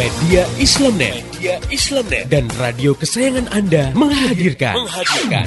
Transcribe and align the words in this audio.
Media 0.00 0.48
Islamnet, 0.56 1.20
Media 1.36 1.60
Islamnet 1.68 2.24
dan 2.32 2.48
radio 2.56 2.96
kesayangan 2.96 3.52
Anda 3.52 3.92
menghadirkan, 3.92 4.72
menghadirkan. 4.80 5.44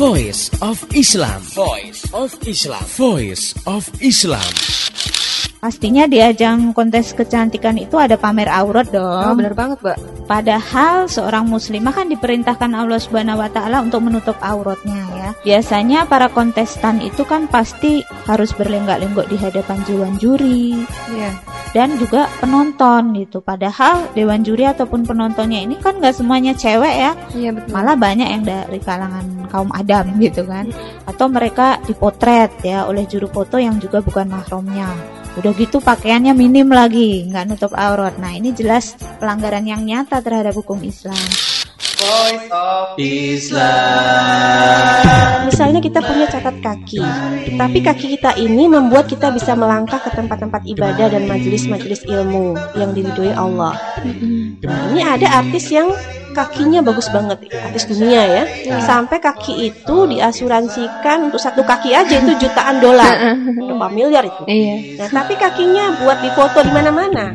Voice 0.00 0.48
of 0.64 0.80
Islam. 0.96 1.44
Voice 1.52 2.08
of 2.16 2.32
Islam. 2.48 2.80
Voice 2.96 3.52
of 3.68 3.84
Islam. 4.00 4.48
Pastinya 5.60 6.08
di 6.08 6.24
ajang 6.24 6.72
kontes 6.72 7.12
kecantikan 7.12 7.76
itu 7.76 8.00
ada 8.00 8.16
pamer 8.16 8.48
aurat 8.48 8.88
dong. 8.88 9.28
Oh, 9.28 9.36
bener 9.36 9.52
banget, 9.52 9.76
Mbak. 9.84 10.24
Padahal 10.24 11.04
seorang 11.04 11.44
muslimah 11.44 11.92
kan 11.92 12.08
diperintahkan 12.08 12.72
Allah 12.72 12.96
Subhanahu 12.96 13.44
wa 13.44 13.52
taala 13.52 13.84
untuk 13.84 14.00
menutup 14.00 14.40
auratnya 14.40 15.11
ya. 15.40 15.56
Biasanya 15.56 16.04
para 16.04 16.28
kontestan 16.28 17.00
itu 17.00 17.24
kan 17.24 17.48
pasti 17.48 18.04
harus 18.28 18.52
berlenggak-lenggok 18.52 19.26
di 19.32 19.36
hadapan 19.40 19.78
dewan 19.88 20.14
juri. 20.20 20.84
Iya. 21.12 21.30
Dan 21.72 21.96
juga 21.96 22.28
penonton 22.38 23.16
gitu. 23.16 23.40
Padahal 23.40 24.12
dewan 24.12 24.44
juri 24.44 24.68
ataupun 24.68 25.08
penontonnya 25.08 25.64
ini 25.64 25.80
kan 25.80 25.96
nggak 25.96 26.12
semuanya 26.12 26.52
cewek 26.52 26.94
ya. 26.94 27.12
Iya, 27.32 27.50
betul. 27.56 27.72
Malah 27.72 27.96
banyak 27.96 28.28
yang 28.28 28.44
dari 28.44 28.80
kalangan 28.80 29.48
kaum 29.48 29.72
adam 29.72 30.12
gitu 30.24 30.44
kan. 30.44 30.68
Atau 31.08 31.32
mereka 31.32 31.80
dipotret 31.88 32.52
ya 32.60 32.84
oleh 32.84 33.08
juru 33.08 33.26
foto 33.32 33.56
yang 33.56 33.80
juga 33.80 34.04
bukan 34.04 34.28
mahramnya. 34.28 34.88
Udah 35.32 35.52
gitu 35.56 35.80
pakaiannya 35.80 36.36
minim 36.36 36.68
lagi, 36.68 37.24
nggak 37.32 37.48
nutup 37.48 37.72
aurat. 37.72 38.12
Nah 38.20 38.36
ini 38.36 38.52
jelas 38.52 38.92
pelanggaran 39.16 39.64
yang 39.64 39.80
nyata 39.80 40.20
terhadap 40.20 40.52
hukum 40.52 40.76
Islam. 40.84 41.51
Voice 42.02 42.50
of 42.50 42.98
Islam. 42.98 43.62
Misalnya 45.46 45.78
kita 45.78 46.02
punya 46.02 46.26
catat 46.26 46.58
kaki, 46.58 46.98
tapi 47.54 47.78
kaki 47.78 48.18
kita 48.18 48.34
ini 48.42 48.66
membuat 48.66 49.06
kita 49.06 49.30
bisa 49.30 49.54
melangkah 49.54 50.02
ke 50.02 50.10
tempat-tempat 50.10 50.66
ibadah 50.66 51.06
dan 51.14 51.30
majelis-majelis 51.30 52.02
ilmu 52.02 52.58
yang 52.74 52.90
diridhoi 52.90 53.30
Allah. 53.38 53.78
Nah, 54.66 54.78
ini 54.90 54.98
ada 55.06 55.46
artis 55.46 55.70
yang 55.70 55.94
kakinya 56.34 56.82
bagus 56.82 57.06
banget, 57.12 57.46
artis 57.54 57.86
dunia 57.86 58.22
ya. 58.26 58.50
Sampai 58.82 59.22
kaki 59.22 59.70
itu 59.70 59.96
diasuransikan 60.10 61.30
untuk 61.30 61.38
satu 61.38 61.62
kaki 61.62 61.94
aja 61.94 62.18
itu 62.18 62.34
jutaan 62.34 62.82
dolar, 62.82 63.38
berapa 63.62 63.86
miliar 63.94 64.26
itu. 64.26 64.42
Iya. 64.50 65.06
Nah, 65.06 65.22
tapi 65.22 65.38
kakinya 65.38 66.02
buat 66.02 66.18
difoto 66.18 66.66
di 66.66 66.72
mana-mana 66.74 67.30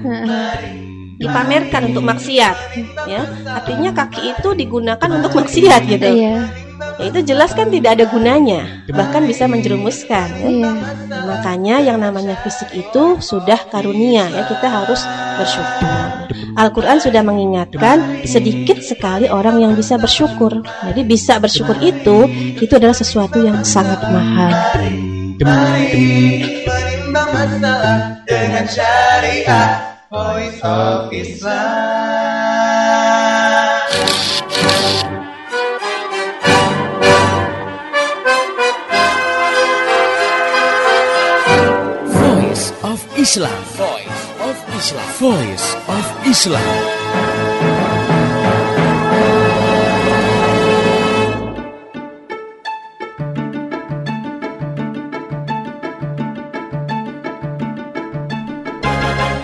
dipamerkan 1.17 1.91
untuk 1.93 2.05
maksiat 2.05 2.55
ya 3.09 3.21
artinya 3.49 3.91
kaki 3.93 4.37
itu 4.37 4.49
digunakan 4.53 5.09
untuk 5.09 5.33
maksiat 5.33 5.81
gitu 5.89 6.07
Iya. 6.07 6.45
ya 6.97 7.07
itu 7.09 7.19
jelas 7.25 7.53
kan 7.53 7.69
tidak 7.69 7.97
ada 7.97 8.05
gunanya 8.09 8.85
bahkan 8.93 9.25
bisa 9.25 9.49
menjerumuskan 9.49 10.27
ya. 10.29 10.49
Iya. 10.49 10.71
Nah, 11.09 11.23
makanya 11.25 11.75
yang 11.81 11.97
namanya 12.01 12.37
fisik 12.45 12.69
itu 12.73 13.17
sudah 13.21 13.57
karunia 13.69 14.29
ya 14.29 14.45
kita 14.45 14.69
harus 14.69 15.01
bersyukur 15.37 15.97
Al-Quran 16.57 16.97
sudah 17.01 17.21
mengingatkan 17.25 18.25
sedikit 18.25 18.81
sekali 18.81 19.29
orang 19.29 19.61
yang 19.61 19.73
bisa 19.73 19.97
bersyukur 19.97 20.61
jadi 20.85 21.01
bisa 21.05 21.41
bersyukur 21.41 21.77
itu 21.81 22.29
itu 22.57 22.73
adalah 22.73 22.97
sesuatu 22.97 23.41
yang 23.41 23.61
sangat 23.65 24.01
mahal 24.09 24.53
Mari 25.37 26.41
menimbang 26.65 27.29
masalah 27.29 28.25
dengan 28.25 28.65
syariah. 28.65 29.86
Voice 30.09 30.61
of 30.63 31.11
Islam. 31.11 31.51
Voice 42.07 42.71
of 42.83 43.19
Islam. 43.19 43.63
Voice 43.75 44.31
of 44.39 44.55
Islam. 44.79 45.11
Voice 45.19 45.75
of 45.75 46.27
Islam. 46.27 47.26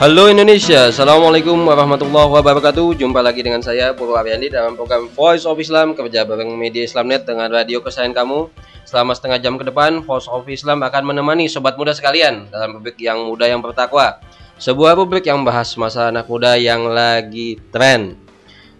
Halo 0.03 0.27
Indonesia, 0.27 0.91
Assalamualaikum 0.91 1.55
warahmatullahi 1.63 2.27
wabarakatuh. 2.27 2.99
Jumpa 2.99 3.23
lagi 3.23 3.39
dengan 3.39 3.63
saya 3.63 3.95
Purwo 3.95 4.19
Ariandi 4.19 4.51
dalam 4.51 4.75
program 4.75 5.07
Voice 5.07 5.47
of 5.47 5.55
Islam 5.55 5.95
Kerja 5.95 6.27
bareng 6.27 6.59
media 6.59 6.83
Islamnet 6.83 7.23
dengan 7.23 7.47
radio 7.47 7.79
kesayangan 7.79 8.11
kamu. 8.11 8.51
Selama 8.83 9.15
setengah 9.15 9.39
jam 9.39 9.55
ke 9.55 9.63
depan 9.63 10.03
Voice 10.03 10.27
of 10.27 10.43
Islam 10.51 10.83
akan 10.83 11.07
menemani 11.07 11.47
sobat 11.47 11.79
muda 11.79 11.95
sekalian 11.95 12.51
Dalam 12.51 12.75
rubrik 12.75 12.99
yang 12.99 13.31
muda 13.31 13.47
yang 13.47 13.63
bertakwa. 13.63 14.19
Sebuah 14.59 14.99
rubrik 14.99 15.23
yang 15.23 15.39
membahas 15.39 15.71
masa 15.79 16.11
anak 16.11 16.27
muda 16.27 16.59
yang 16.59 16.83
lagi 16.91 17.63
tren. 17.71 18.19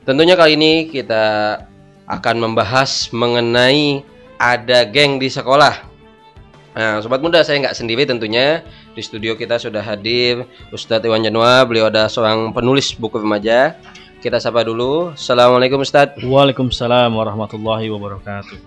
Tentunya 0.03 0.35
kali 0.35 0.59
ini 0.59 0.91
kita 0.91 1.55
akan 2.03 2.51
membahas 2.51 3.07
mengenai 3.16 4.03
ada 4.35 4.84
geng 4.84 5.23
di 5.23 5.31
sekolah. 5.31 5.88
Nah, 6.75 7.00
sobat 7.00 7.23
muda 7.23 7.47
saya 7.47 7.63
nggak 7.63 7.79
sendiri 7.79 8.03
tentunya. 8.03 8.59
Di 8.94 9.02
studio 9.02 9.34
kita 9.34 9.58
sudah 9.58 9.81
hadir 9.81 10.46
Ustadz 10.70 11.02
Iwan 11.02 11.26
Janwa. 11.26 11.66
Beliau 11.66 11.90
adalah 11.90 12.06
seorang 12.06 12.54
penulis 12.54 12.94
buku 12.94 13.18
remaja. 13.18 13.74
Kita 14.22 14.38
sapa 14.38 14.62
dulu. 14.62 15.18
Assalamualaikum 15.18 15.81
Ustadz. 15.81 16.22
Waalaikumsalam 16.22 17.09
warahmatullahi 17.09 17.90
wabarakatuh. 17.90 18.58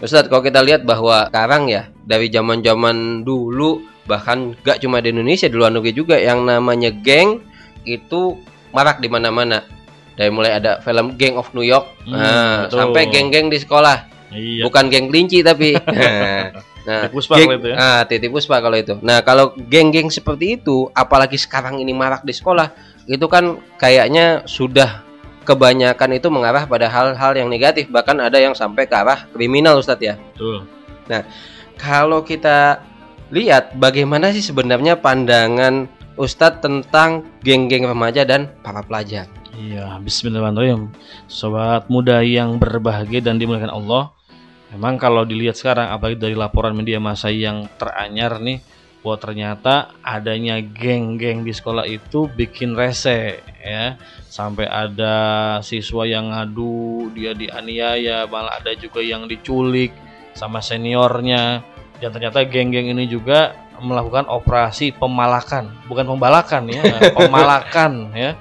Ustadz, 0.00 0.32
kalau 0.32 0.40
kita 0.40 0.64
lihat 0.64 0.88
bahwa 0.88 1.28
sekarang 1.28 1.68
ya 1.68 1.92
dari 2.00 2.32
zaman-zaman 2.32 3.22
dulu 3.22 3.84
bahkan 4.08 4.56
nggak 4.64 4.80
cuma 4.80 5.04
di 5.04 5.12
Indonesia 5.12 5.52
di 5.52 5.56
luar 5.58 5.68
negeri 5.68 5.92
juga 5.92 6.16
yang 6.16 6.48
namanya 6.48 6.88
geng 6.88 7.44
itu 7.84 8.40
marak 8.72 9.04
di 9.04 9.12
mana-mana. 9.12 9.68
Dari 10.16 10.32
mulai 10.34 10.58
ada 10.58 10.82
film 10.82 11.14
Gang 11.14 11.38
of 11.38 11.52
New 11.54 11.62
York, 11.62 11.86
Hmm, 12.02 12.10
nah, 12.18 12.66
betul. 12.66 12.78
sampai 12.82 13.02
geng-geng 13.06 13.46
di 13.46 13.58
sekolah. 13.62 13.96
Iya. 14.34 14.66
Bukan 14.66 14.90
geng 14.90 15.06
kelinci 15.12 15.46
tapi. 15.46 15.78
nah, 16.88 17.04
Titipu 17.04 17.20
Puspa 17.20 17.36
geng- 17.36 17.48
kalau 17.52 17.60
itu 17.60 17.68
ya. 17.68 17.76
Ah, 17.76 18.00
Titipu 18.08 18.34
Puspa 18.40 18.56
kalau 18.64 18.76
itu. 18.80 18.94
Nah, 19.04 19.20
kalau 19.20 19.52
geng-geng 19.68 20.08
seperti 20.08 20.56
itu, 20.56 20.88
apalagi 20.96 21.36
sekarang 21.36 21.76
ini 21.76 21.92
marak 21.92 22.24
di 22.24 22.32
sekolah, 22.32 22.72
itu 23.04 23.28
kan 23.28 23.60
kayaknya 23.76 24.48
sudah 24.48 25.04
kebanyakan 25.44 26.16
itu 26.16 26.28
mengarah 26.32 26.64
pada 26.64 26.88
hal-hal 26.88 27.32
yang 27.36 27.52
negatif, 27.52 27.92
bahkan 27.92 28.16
ada 28.20 28.40
yang 28.40 28.56
sampai 28.56 28.88
ke 28.88 28.96
arah 28.96 29.28
kriminal, 29.36 29.76
Ustadz 29.76 30.04
ya. 30.04 30.16
Betul. 30.32 30.64
Kalau 31.76 32.24
kita 32.24 32.84
lihat 33.32 33.76
bagaimana 33.76 34.32
sih 34.32 34.44
sebenarnya 34.44 34.96
pandangan 34.96 35.88
Ustadz 36.18 36.60
tentang 36.60 37.24
geng-geng 37.46 37.86
remaja 37.86 38.26
dan 38.26 38.50
para 38.60 38.82
pelajar. 38.82 39.30
Iya, 39.54 39.98
bismillahirrahmanirrahim. 40.02 40.90
Sobat 41.30 41.86
muda 41.86 42.22
yang 42.26 42.58
berbahagia 42.58 43.22
dan 43.22 43.38
dimuliakan 43.38 43.70
Allah. 43.70 44.10
Memang 44.68 45.00
kalau 45.00 45.24
dilihat 45.24 45.56
sekarang 45.56 45.88
apalagi 45.88 46.20
dari 46.20 46.36
laporan 46.36 46.76
media 46.76 47.00
massa 47.00 47.32
yang 47.32 47.64
teranyar 47.80 48.36
nih 48.36 48.60
bahwa 49.00 49.16
ternyata 49.16 49.94
adanya 50.04 50.60
geng-geng 50.60 51.46
di 51.46 51.56
sekolah 51.56 51.88
itu 51.88 52.28
bikin 52.28 52.76
rese 52.76 53.40
ya. 53.64 53.96
Sampai 54.28 54.68
ada 54.68 55.58
siswa 55.64 56.04
yang 56.04 56.28
ngadu 56.28 57.08
dia 57.16 57.32
dianiaya, 57.32 58.28
malah 58.28 58.60
ada 58.60 58.76
juga 58.76 59.00
yang 59.00 59.24
diculik 59.24 59.96
sama 60.36 60.60
seniornya. 60.60 61.64
Dan 61.98 62.12
ternyata 62.12 62.44
geng-geng 62.44 62.92
ini 62.92 63.08
juga 63.08 63.56
melakukan 63.80 64.28
operasi 64.28 64.92
pemalakan, 64.92 65.70
bukan 65.86 66.06
pembalakan 66.06 66.68
ya, 66.68 66.82
pemalakan 67.16 68.10
ya 68.12 68.36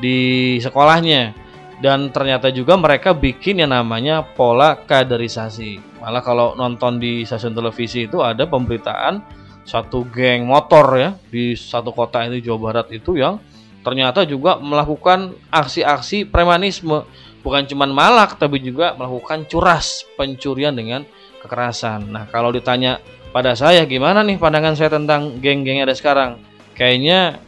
di 0.00 0.56
sekolahnya 0.58 1.49
dan 1.80 2.12
ternyata 2.12 2.52
juga 2.52 2.76
mereka 2.76 3.16
bikin 3.16 3.64
yang 3.64 3.72
namanya 3.72 4.20
pola 4.20 4.76
kaderisasi. 4.76 5.80
Malah 6.00 6.20
kalau 6.20 6.52
nonton 6.52 7.00
di 7.00 7.24
stasiun 7.24 7.56
televisi 7.56 8.04
itu 8.04 8.20
ada 8.20 8.44
pemberitaan 8.44 9.24
satu 9.64 10.04
geng 10.12 10.44
motor 10.44 10.86
ya 11.00 11.10
di 11.32 11.56
satu 11.56 11.92
kota 11.96 12.28
itu 12.28 12.52
Jawa 12.52 12.58
Barat 12.70 12.86
itu 12.92 13.16
yang 13.16 13.40
ternyata 13.80 14.28
juga 14.28 14.60
melakukan 14.60 15.32
aksi-aksi 15.48 16.28
premanisme. 16.28 17.04
Bukan 17.40 17.64
cuman 17.64 17.88
malak 17.88 18.36
tapi 18.36 18.60
juga 18.60 18.92
melakukan 18.92 19.48
curas 19.48 20.04
pencurian 20.20 20.76
dengan 20.76 21.08
kekerasan. 21.40 22.12
Nah 22.12 22.28
kalau 22.28 22.52
ditanya 22.52 23.00
pada 23.32 23.56
saya 23.56 23.88
gimana 23.88 24.20
nih 24.20 24.36
pandangan 24.36 24.76
saya 24.76 24.92
tentang 24.92 25.40
geng-geng 25.40 25.80
ada 25.80 25.96
sekarang? 25.96 26.36
Kayaknya 26.76 27.40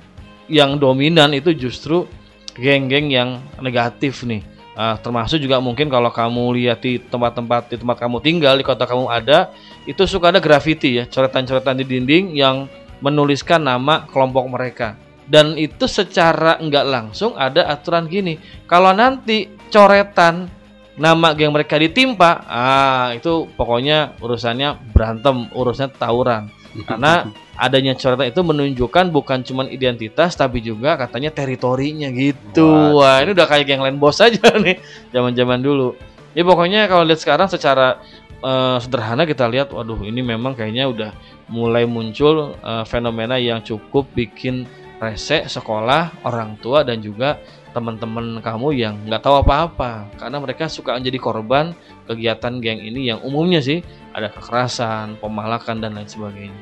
yang 0.49 0.81
dominan 0.81 1.37
itu 1.37 1.53
justru 1.53 2.09
geng-geng 2.57 3.09
yang 3.13 3.41
negatif 3.61 4.25
nih. 4.25 4.45
Ah, 4.73 4.97
termasuk 4.97 5.37
juga 5.37 5.61
mungkin 5.61 5.93
kalau 5.93 6.09
kamu 6.09 6.57
lihat 6.57 6.81
di 6.81 6.97
tempat-tempat 6.97 7.69
di 7.69 7.77
tempat 7.77 7.97
kamu 8.01 8.25
tinggal 8.25 8.57
di 8.57 8.65
kota 8.65 8.89
kamu 8.89 9.05
ada 9.05 9.53
itu 9.85 10.09
suka 10.09 10.33
ada 10.33 10.41
graffiti 10.41 10.97
ya 10.97 11.05
coretan-coretan 11.05 11.77
di 11.77 11.85
dinding 11.85 12.33
yang 12.33 12.65
menuliskan 13.05 13.61
nama 13.61 14.09
kelompok 14.09 14.49
mereka. 14.49 14.97
Dan 15.29 15.61
itu 15.61 15.85
secara 15.85 16.57
nggak 16.57 16.87
langsung 16.89 17.37
ada 17.37 17.69
aturan 17.69 18.09
gini. 18.09 18.41
Kalau 18.65 18.97
nanti 18.97 19.49
coretan 19.69 20.49
nama 20.97 21.33
geng 21.33 21.53
mereka 21.53 21.81
ditimpa 21.81 22.45
ah 22.45 23.17
itu 23.17 23.49
pokoknya 23.57 24.21
urusannya 24.21 24.93
berantem 24.93 25.49
urusannya 25.57 25.97
tawuran 25.97 26.53
Karena 26.87 27.29
adanya 27.65 27.93
coretan 27.95 28.33
itu 28.33 28.41
menunjukkan 28.41 29.13
bukan 29.13 29.39
cuma 29.45 29.69
identitas 29.69 30.35
tapi 30.35 30.65
juga 30.65 30.97
katanya 30.97 31.31
teritorinya 31.31 32.09
gitu. 32.11 32.99
Wah, 32.99 33.21
ini 33.21 33.37
udah 33.37 33.47
kayak 33.47 33.65
geng 33.69 33.83
lain 33.85 34.01
bos 34.01 34.19
aja 34.19 34.41
nih 34.65 34.81
zaman-zaman 35.13 35.61
dulu. 35.61 35.95
Ya 36.33 36.43
pokoknya 36.49 36.89
kalau 36.89 37.05
lihat 37.05 37.21
sekarang 37.21 37.49
secara 37.53 38.01
eh, 38.41 38.77
sederhana 38.81 39.29
kita 39.29 39.45
lihat 39.47 39.71
waduh 39.77 40.01
ini 40.01 40.25
memang 40.25 40.57
kayaknya 40.57 40.89
udah 40.89 41.11
mulai 41.53 41.85
muncul 41.85 42.57
eh, 42.57 42.85
fenomena 42.89 43.37
yang 43.37 43.61
cukup 43.61 44.09
bikin 44.17 44.65
rese 45.03 45.51
sekolah, 45.51 46.23
orang 46.23 46.55
tua 46.63 46.87
dan 46.87 47.03
juga 47.03 47.43
teman-teman 47.73 48.39
kamu 48.45 48.69
yang 48.77 48.95
nggak 49.09 49.25
tahu 49.25 49.41
apa-apa 49.41 50.07
karena 50.21 50.37
mereka 50.39 50.69
suka 50.69 50.97
menjadi 50.97 51.19
korban 51.19 51.73
kegiatan 52.07 52.61
geng 52.61 52.81
ini 52.85 53.09
yang 53.13 53.19
umumnya 53.25 53.65
sih 53.65 53.81
ada 54.13 54.29
kekerasan, 54.29 55.17
pemalakan 55.19 55.81
dan 55.81 55.97
lain 55.97 56.09
sebagainya. 56.09 56.61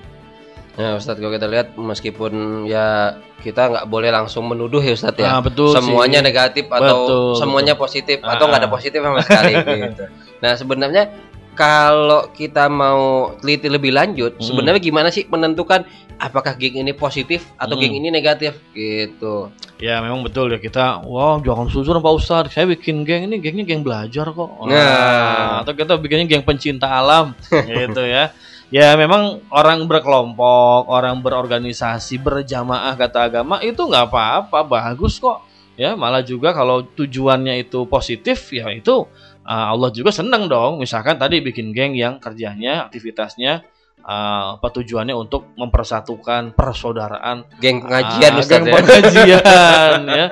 Nah, 0.78 0.96
Ustadz 0.96 1.18
kalau 1.18 1.34
kita 1.34 1.50
lihat 1.50 1.74
meskipun 1.74 2.64
ya 2.64 3.18
kita 3.42 3.68
nggak 3.68 3.86
boleh 3.90 4.14
langsung 4.14 4.46
menuduh 4.46 4.78
ya 4.80 4.94
Ustadz 4.94 5.18
ya. 5.18 5.36
Ah, 5.36 5.40
betul 5.42 5.74
semuanya 5.74 6.22
sih. 6.22 6.26
negatif 6.30 6.64
atau 6.70 6.98
Betul, 7.04 7.36
semuanya 7.42 7.74
positif 7.74 8.18
Ah, 8.22 8.38
atau 8.38 8.46
nggak 8.46 8.60
ada 8.64 8.68
ah. 8.70 8.74
positif 8.78 8.98
sama 9.02 9.18
sekali 9.20 9.52
gitu. 9.60 10.04
Nah, 10.40 10.56
sebenarnya 10.56 11.12
kalau 11.52 12.30
kita 12.30 12.66
mau 12.66 13.34
teliti 13.38 13.66
lebih 13.66 13.92
lanjut, 13.92 14.38
Hmm. 14.38 14.44
sebenarnya 14.44 14.80
gimana 14.80 15.08
sih 15.08 15.26
menentukan 15.26 15.84
apakah 16.16 16.52
geng 16.54 16.76
ini 16.78 16.92
positif 16.92 17.48
atau 17.56 17.74
Hmm. 17.76 17.82
geng 17.82 17.94
ini 17.96 18.08
negatif 18.08 18.60
gitu. 18.72 19.48
Ya 19.80 19.96
memang 20.04 20.20
betul 20.20 20.52
ya 20.52 20.60
kita 20.60 21.00
wow 21.02 21.40
jangan 21.40 21.72
suzon 21.72 21.96
Pak 21.98 22.12
Ustadz 22.12 22.52
saya 22.52 22.68
bikin 22.68 23.00
geng 23.02 23.24
ini 23.24 23.40
gengnya 23.40 23.64
geng 23.64 23.80
belajar 23.80 24.28
kok 24.28 24.50
Wah, 24.60 24.68
Nah. 24.68 25.64
atau 25.64 25.72
kita 25.72 25.96
bikinnya 25.96 26.28
geng 26.28 26.44
pencinta 26.44 26.84
alam 26.84 27.32
gitu 27.72 28.04
ya 28.04 28.28
ya 28.68 28.92
memang 28.94 29.40
orang 29.48 29.88
berkelompok 29.88 30.84
orang 30.84 31.16
berorganisasi 31.18 32.20
berjamaah 32.20 32.92
kata 32.92 33.32
agama 33.32 33.56
itu 33.64 33.80
nggak 33.80 34.12
apa-apa 34.12 34.60
bagus 34.62 35.16
kok 35.16 35.40
ya 35.74 35.96
malah 35.96 36.20
juga 36.20 36.52
kalau 36.52 36.84
tujuannya 36.84 37.64
itu 37.64 37.88
positif 37.88 38.52
ya 38.52 38.68
itu 38.68 39.08
uh, 39.44 39.66
Allah 39.72 39.90
juga 39.92 40.10
senang 40.10 40.46
dong 40.46 40.80
misalkan 40.80 41.16
tadi 41.16 41.40
bikin 41.40 41.72
geng 41.72 41.92
yang 41.94 42.16
kerjanya 42.18 42.88
aktivitasnya 42.88 43.64
uh, 44.04 44.56
apa 44.60 44.68
tujuannya 44.72 45.12
untuk 45.12 45.52
mempersatukan 45.56 46.56
persaudaraan 46.56 47.44
Geng 47.60 47.84
pengajian 47.84 48.32
Ah, 48.32 48.40
Ustadz 48.40 48.50
geng 48.50 48.64
ya. 48.64 48.72
pengajian 48.74 50.00
ya. 50.20 50.26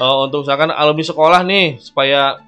Oh, 0.00 0.24
untuk 0.26 0.48
misalkan 0.48 0.72
alumni 0.72 1.04
sekolah 1.04 1.40
nih 1.44 1.76
supaya 1.78 2.40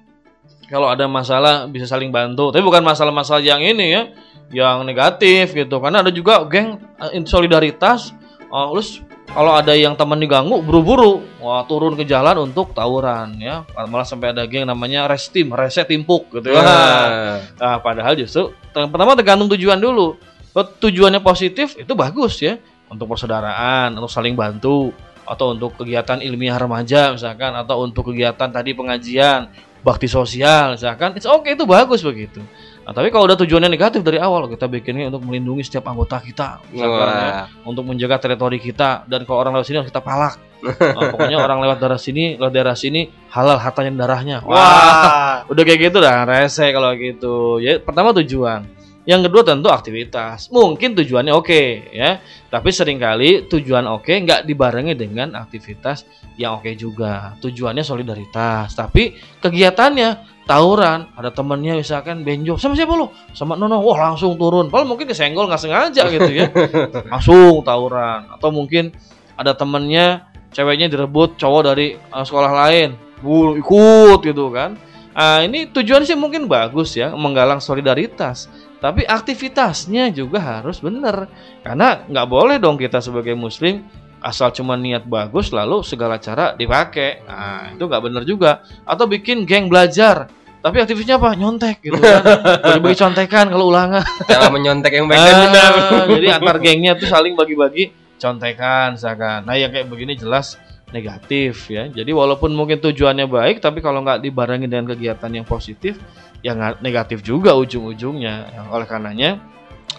kalau 0.67 0.89
ada 0.89 1.05
masalah 1.05 1.69
bisa 1.69 1.85
saling 1.85 2.09
bantu. 2.09 2.49
Tapi 2.51 2.65
bukan 2.65 2.81
masalah-masalah 2.81 3.45
yang 3.45 3.61
ini 3.61 3.93
ya, 3.93 4.03
yang 4.51 4.81
negatif 4.83 5.53
gitu. 5.53 5.77
Karena 5.77 6.01
ada 6.01 6.09
juga 6.09 6.41
geng 6.49 6.81
eh, 7.05 7.21
solidaritas. 7.29 8.17
Oh, 8.49 8.73
terus 8.75 9.05
kalau 9.35 9.53
ada 9.59 9.75
yang 9.75 9.99
teman 9.99 10.17
diganggu 10.23 10.63
buru-buru 10.63 11.27
wah 11.43 11.67
turun 11.67 11.99
ke 11.99 12.07
jalan 12.07 12.47
untuk 12.47 12.71
tawuran 12.71 13.35
ya. 13.43 13.67
Malah 13.75 14.07
sampai 14.07 14.31
ada 14.31 14.47
geng 14.47 14.71
namanya 14.71 15.11
restim, 15.11 15.51
rese 15.51 15.83
timpuk 15.83 16.31
gitu 16.31 16.55
ya. 16.55 16.63
Nah. 16.63 17.43
Nah, 17.59 17.77
padahal 17.83 18.15
justru 18.15 18.55
ter- 18.71 18.87
pertama 18.87 19.19
tergantung 19.19 19.51
tujuan 19.51 19.77
dulu. 19.83 20.15
Kalau 20.55 20.71
tujuannya 20.79 21.19
positif 21.19 21.75
itu 21.75 21.93
bagus 21.99 22.39
ya 22.39 22.63
untuk 22.87 23.11
persaudaraan, 23.11 23.99
untuk 23.99 24.07
saling 24.07 24.39
bantu 24.39 24.95
atau 25.27 25.51
untuk 25.51 25.75
kegiatan 25.83 26.23
ilmiah 26.23 26.55
remaja 26.55 27.11
misalkan 27.11 27.59
atau 27.59 27.83
untuk 27.83 28.15
kegiatan 28.15 28.47
tadi 28.55 28.71
pengajian, 28.71 29.51
bakti 29.83 30.07
sosial 30.07 30.79
misalkan. 30.79 31.19
It's 31.19 31.27
okay 31.27 31.59
itu 31.59 31.67
bagus 31.67 32.07
begitu. 32.07 32.39
Nah, 32.85 32.93
tapi 32.93 33.09
kalau 33.09 33.25
udah 33.25 33.41
tujuannya 33.41 33.73
negatif 33.73 34.05
dari 34.05 34.21
awal 34.21 34.45
kita 34.45 34.69
bikinnya 34.69 35.09
untuk 35.09 35.25
melindungi 35.25 35.65
setiap 35.65 35.89
anggota 35.89 36.21
kita 36.21 36.61
misalkan 36.69 37.09
ya, 37.09 37.49
untuk 37.65 37.89
menjaga 37.89 38.29
teritori 38.29 38.61
kita 38.61 39.09
dan 39.09 39.25
kalau 39.25 39.41
orang 39.41 39.57
lewat 39.57 39.67
sini 39.73 39.77
harus 39.81 39.89
kita 39.89 40.05
palak. 40.05 40.37
Nah, 40.65 41.13
pokoknya 41.13 41.41
orang 41.41 41.65
lewat 41.65 41.81
daerah 41.81 42.01
sini, 42.01 42.37
lewat 42.37 42.53
daerah 42.53 42.77
sini 42.77 43.09
halal 43.33 43.57
hartanya 43.57 44.05
darahnya. 44.05 44.45
Wah, 44.45 45.49
udah 45.49 45.63
kayak 45.65 45.81
gitu 45.93 45.99
dah 46.05 46.29
rese 46.29 46.69
kalau 46.77 46.93
gitu. 46.97 47.57
Ya 47.65 47.81
pertama 47.81 48.13
tujuan. 48.21 48.69
Yang 49.05 49.29
kedua 49.29 49.45
tentu 49.45 49.69
aktivitas. 49.69 50.49
Mungkin 50.49 50.97
tujuannya 50.97 51.33
oke 51.37 51.93
ya, 51.93 52.25
tapi 52.49 52.73
sering 52.73 52.97
kali 52.97 53.45
tujuan 53.53 53.85
oke 53.85 54.09
nggak 54.09 54.49
dibarengi 54.49 54.97
dengan 54.97 55.37
aktivitas 55.37 56.09
yang 56.41 56.57
oke 56.57 56.73
juga. 56.73 57.37
Tujuannya 57.41 57.85
solidaritas, 57.85 58.73
tapi 58.73 59.13
kegiatannya 59.45 60.34
tawuran. 60.44 61.11
Ada 61.17 61.32
temennya 61.32 61.76
misalkan 61.81 62.23
benjol 62.23 62.56
sama 62.61 62.76
siapa 62.76 62.94
lu? 62.96 63.11
Sama 63.32 63.56
Nono. 63.56 63.81
Wah 63.85 64.12
langsung 64.12 64.37
turun. 64.41 64.69
Padahal 64.69 64.88
mungkin 64.88 65.08
kesenggol 65.08 65.49
nggak 65.49 65.61
sengaja 65.61 66.02
gitu 66.08 66.31
ya. 66.31 66.49
langsung 67.12 67.64
tawuran. 67.64 68.31
Atau 68.32 68.52
mungkin 68.52 68.93
ada 69.35 69.52
temennya 69.52 70.31
ceweknya 70.55 70.87
direbut 70.87 71.35
cowok 71.35 71.62
dari 71.75 71.99
uh, 71.99 72.25
sekolah 72.25 72.52
lain. 72.55 72.94
Wuh, 73.25 73.58
ikut 73.58 74.20
gitu 74.23 74.52
kan. 74.55 74.79
Ah, 75.14 75.46
ini 75.46 75.70
tujuan 75.70 76.02
sih 76.02 76.19
mungkin 76.19 76.50
bagus 76.50 76.99
ya, 76.99 77.14
menggalang 77.14 77.62
solidaritas. 77.62 78.50
Tapi 78.82 79.06
aktivitasnya 79.06 80.11
juga 80.11 80.43
harus 80.43 80.82
benar. 80.82 81.31
Karena 81.62 82.02
nggak 82.05 82.26
boleh 82.26 82.56
dong 82.58 82.76
kita 82.76 82.99
sebagai 82.99 83.32
muslim 83.38 83.87
asal 84.25 84.49
cuma 84.56 84.73
niat 84.81 85.05
bagus 85.05 85.53
lalu 85.53 85.85
segala 85.85 86.17
cara 86.17 86.56
dipakai. 86.56 87.21
Nah, 87.29 87.76
itu 87.76 87.85
nggak 87.85 88.03
benar 88.03 88.23
juga. 88.25 88.65
Atau 88.88 89.05
bikin 89.05 89.44
geng 89.44 89.69
belajar. 89.69 90.32
Tapi 90.65 90.81
aktivitasnya 90.81 91.21
apa? 91.21 91.37
Nyontek 91.37 91.85
gitu 91.85 92.00
kan. 92.00 92.25
Bagi-bagi 92.65 92.97
contekan 92.97 93.53
kalau 93.53 93.69
ulangan. 93.69 94.00
Cara 94.25 94.49
menyontek 94.49 94.97
yang 94.97 95.05
baik 95.05 95.21
dan 95.21 95.29
Ah, 95.29 95.44
benar. 95.44 95.73
jadi 96.09 96.26
antar 96.41 96.56
gengnya 96.56 96.97
tuh 96.97 97.05
saling 97.05 97.37
bagi-bagi 97.37 97.93
contekan 98.17 98.97
misalkan. 98.97 99.44
Nah, 99.44 99.61
yang 99.61 99.69
kayak 99.69 99.93
begini 99.93 100.17
jelas 100.17 100.56
negatif 100.88 101.69
ya. 101.69 101.85
Jadi 101.93 102.09
walaupun 102.17 102.56
mungkin 102.56 102.81
tujuannya 102.81 103.29
baik 103.29 103.61
tapi 103.61 103.85
kalau 103.85 104.00
nggak 104.00 104.25
dibarengi 104.25 104.65
dengan 104.65 104.88
kegiatan 104.88 105.29
yang 105.29 105.44
positif 105.44 106.00
ya 106.41 106.56
nggak 106.56 106.81
negatif 106.81 107.20
juga 107.20 107.53
ujung-ujungnya. 107.61 108.35
Ya, 108.49 108.61
Oleh 108.73 108.88
karenanya 108.88 109.44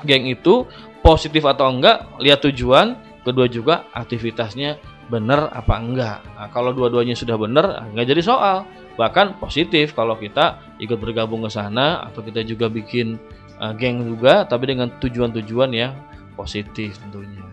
geng 0.01 0.25
itu 0.25 0.65
positif 1.05 1.45
atau 1.45 1.69
enggak 1.69 2.09
lihat 2.17 2.41
tujuan, 2.41 2.97
kedua 3.25 3.49
juga 3.49 3.89
aktivitasnya 3.91 4.77
benar 5.09 5.49
apa 5.53 5.75
enggak. 5.81 6.19
Nah, 6.37 6.49
kalau 6.53 6.71
dua-duanya 6.71 7.17
sudah 7.17 7.35
benar 7.35 7.89
nggak 7.91 8.07
jadi 8.15 8.21
soal. 8.21 8.57
Bahkan 8.95 9.41
positif 9.43 9.91
kalau 9.91 10.15
kita 10.15 10.61
ikut 10.79 10.95
bergabung 10.95 11.43
ke 11.43 11.51
sana 11.51 12.05
atau 12.07 12.23
kita 12.23 12.47
juga 12.47 12.71
bikin 12.71 13.19
uh, 13.59 13.75
geng 13.75 14.05
juga 14.07 14.47
tapi 14.47 14.71
dengan 14.71 14.87
tujuan-tujuan 15.03 15.69
yang 15.75 15.91
positif 16.39 16.95
tentunya. 17.03 17.43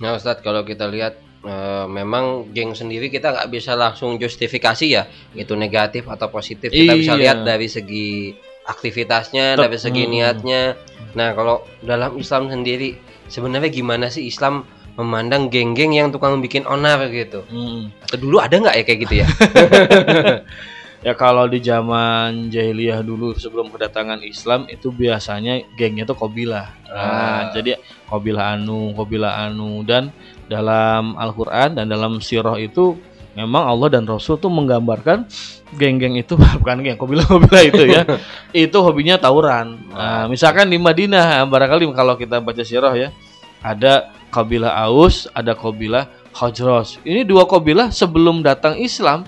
Nah 0.00 0.16
Ustadz 0.16 0.40
kalau 0.42 0.66
kita 0.66 0.88
lihat 0.90 1.14
eh, 1.46 1.86
memang 1.88 2.50
geng 2.52 2.74
sendiri 2.74 3.08
kita 3.08 3.30
nggak 3.32 3.48
bisa 3.54 3.72
langsung 3.78 4.18
justifikasi 4.18 4.84
ya 4.88 5.06
itu 5.32 5.54
negatif 5.54 6.10
atau 6.10 6.26
positif 6.28 6.68
kita 6.74 6.92
bisa 6.98 7.14
Iya. 7.14 7.20
lihat 7.22 7.38
dari 7.46 7.68
segi 7.70 8.34
aktivitasnya 8.66 9.56
Tep- 9.56 9.62
dari 9.68 9.78
segi 9.78 10.02
hmm. 10.04 10.10
niatnya. 10.10 10.62
Nah 11.14 11.32
kalau 11.32 11.62
dalam 11.82 12.18
Islam 12.18 12.50
sendiri 12.50 12.98
sebenarnya 13.28 13.70
gimana 13.72 14.06
sih 14.10 14.26
Islam 14.26 14.66
memandang 14.98 15.48
geng-geng 15.48 15.96
yang 15.96 16.08
tukang 16.12 16.38
bikin 16.44 16.68
onar 16.68 17.08
gitu? 17.08 17.44
Hmm. 17.48 17.92
Atau 18.04 18.20
dulu 18.20 18.38
ada 18.42 18.56
nggak 18.56 18.76
ya 18.76 18.82
kayak 18.84 19.00
gitu 19.08 19.14
ya? 19.24 19.28
Ya 21.02 21.18
kalau 21.18 21.50
di 21.50 21.58
zaman 21.58 22.46
jahiliyah 22.46 23.02
dulu 23.02 23.34
sebelum 23.34 23.74
kedatangan 23.74 24.22
Islam 24.22 24.70
itu 24.70 24.94
biasanya 24.94 25.58
gengnya 25.74 26.06
tuh 26.06 26.14
kobilah. 26.14 26.70
Ah. 26.86 26.94
Nah, 26.94 27.42
jadi 27.50 27.74
kobilah 28.06 28.54
anu, 28.54 28.94
kobilah 28.94 29.50
anu 29.50 29.82
dan 29.82 30.14
dalam 30.46 31.18
Al-Qur'an 31.18 31.74
dan 31.74 31.90
dalam 31.90 32.22
sirah 32.22 32.54
itu 32.54 32.94
memang 33.34 33.66
Allah 33.66 33.98
dan 33.98 34.06
Rasul 34.06 34.38
tuh 34.38 34.46
menggambarkan 34.46 35.26
geng-geng 35.74 36.14
itu 36.22 36.38
bukan 36.62 36.86
geng 36.86 36.94
kobilah-kobilah 36.94 37.62
itu 37.66 37.82
ya. 37.82 38.06
itu 38.70 38.78
hobinya 38.78 39.18
tawuran. 39.18 39.82
Nah, 39.90 40.30
misalkan 40.30 40.70
di 40.70 40.78
Madinah 40.78 41.42
barangkali 41.50 41.82
kalau 41.98 42.14
kita 42.14 42.38
baca 42.38 42.62
sirah 42.62 42.94
ya 42.94 43.10
ada 43.62 44.12
kabilah 44.28 44.74
Aus, 44.84 45.30
ada 45.32 45.56
kabilah 45.56 46.10
Khajraj. 46.34 47.00
Ini 47.06 47.22
dua 47.22 47.46
kabilah 47.46 47.94
sebelum 47.94 48.42
datang 48.42 48.76
Islam 48.76 49.24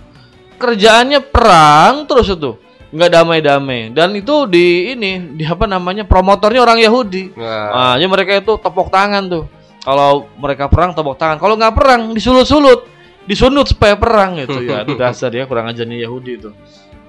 kerjaannya 0.58 1.20
perang 1.30 2.04
terus 2.04 2.30
itu. 2.30 2.58
Nggak 2.94 3.10
damai-damai. 3.10 3.90
Dan 3.90 4.14
itu 4.14 4.46
di 4.46 4.94
ini 4.94 5.34
di 5.34 5.42
apa 5.42 5.66
namanya 5.66 6.06
promotornya 6.06 6.62
orang 6.62 6.78
Yahudi. 6.78 7.34
Nah, 7.34 7.98
jadi 7.98 8.06
mereka 8.06 8.38
itu 8.38 8.54
tepuk 8.54 8.86
tangan 8.86 9.26
tuh. 9.26 9.44
Kalau 9.82 10.30
mereka 10.38 10.70
perang 10.70 10.94
tepuk 10.94 11.18
tangan. 11.18 11.42
Kalau 11.42 11.58
nggak 11.58 11.74
perang 11.74 12.14
disulut-sulut. 12.14 12.94
Disunut 13.24 13.66
supaya 13.72 13.96
perang 13.96 14.36
gitu. 14.36 14.62
Ya 14.62 14.84
itu 14.84 14.94
dasar 15.00 15.32
ya 15.32 15.48
kurang 15.48 15.64
ajarnya 15.72 15.96
Yahudi 16.06 16.44
itu. 16.44 16.52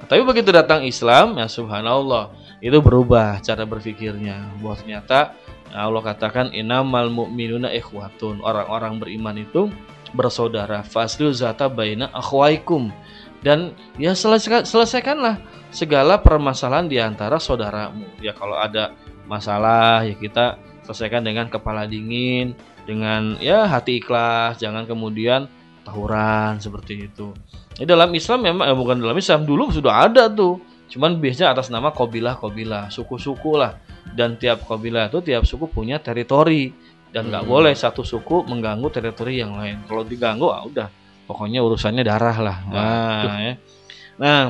Tapi 0.08 0.24
begitu 0.24 0.50
datang 0.50 0.82
Islam 0.88 1.36
ya 1.38 1.46
subhanallah. 1.46 2.32
Itu 2.64 2.82
berubah 2.82 3.44
cara 3.44 3.68
berpikirnya. 3.68 4.58
Bahwa 4.58 4.80
ternyata 4.80 5.38
ya 5.38 5.45
Allah 5.84 6.04
katakan 6.04 6.56
inamal 6.56 7.12
mu'minuna 7.12 7.72
ikhwatun 7.76 8.40
orang-orang 8.40 9.02
beriman 9.02 9.36
itu 9.36 9.68
bersaudara 10.16 10.86
faslu 10.88 11.36
zata 11.36 11.68
baina 11.68 12.08
akhwaikum 12.16 12.94
dan 13.44 13.76
ya 14.00 14.16
selesaikan 14.16 14.64
selesaikanlah 14.64 15.44
segala 15.76 16.16
permasalahan 16.24 16.88
di 16.88 16.98
antara 17.04 17.36
saudaramu 17.36 18.08
ya 18.24 18.32
kalau 18.32 18.56
ada 18.56 18.96
masalah 19.28 20.08
ya 20.08 20.16
kita 20.16 20.56
selesaikan 20.86 21.26
dengan 21.26 21.50
kepala 21.50 21.90
dingin, 21.90 22.54
dengan 22.86 23.42
ya 23.42 23.66
hati 23.66 23.98
ikhlas, 23.98 24.62
jangan 24.62 24.86
kemudian 24.86 25.50
tawuran 25.82 26.62
seperti 26.62 27.10
itu. 27.10 27.34
Ini 27.82 27.90
dalam 27.90 28.14
Islam 28.14 28.46
memang 28.46 28.66
eh, 28.70 28.78
bukan 28.78 29.02
dalam 29.02 29.18
Islam 29.18 29.44
dulu 29.44 29.74
sudah 29.74 30.06
ada 30.06 30.30
tuh. 30.30 30.62
Cuman 30.86 31.18
biasanya 31.18 31.58
atas 31.58 31.74
nama 31.74 31.90
kabilah-kabilah, 31.90 32.94
suku-suku 32.94 33.58
lah. 33.58 33.82
Dan 34.14 34.38
tiap 34.38 34.68
kabilah 34.68 35.10
itu 35.10 35.20
tiap 35.24 35.44
suku 35.44 35.66
punya 35.66 35.98
teritori 35.98 36.70
dan 37.10 37.32
nggak 37.32 37.48
Hmm. 37.48 37.52
boleh 37.52 37.74
satu 37.74 38.04
suku 38.04 38.44
mengganggu 38.46 38.88
teritori 38.92 39.40
yang 39.40 39.56
lain. 39.56 39.82
Kalau 39.88 40.04
diganggu 40.04 40.52
ah 40.52 40.62
udah 40.62 40.88
pokoknya 41.26 41.64
urusannya 41.64 42.04
darah 42.04 42.38
lah. 42.38 42.58
Nah, 42.70 43.38
ya. 43.42 43.54
Nah, 44.16 44.42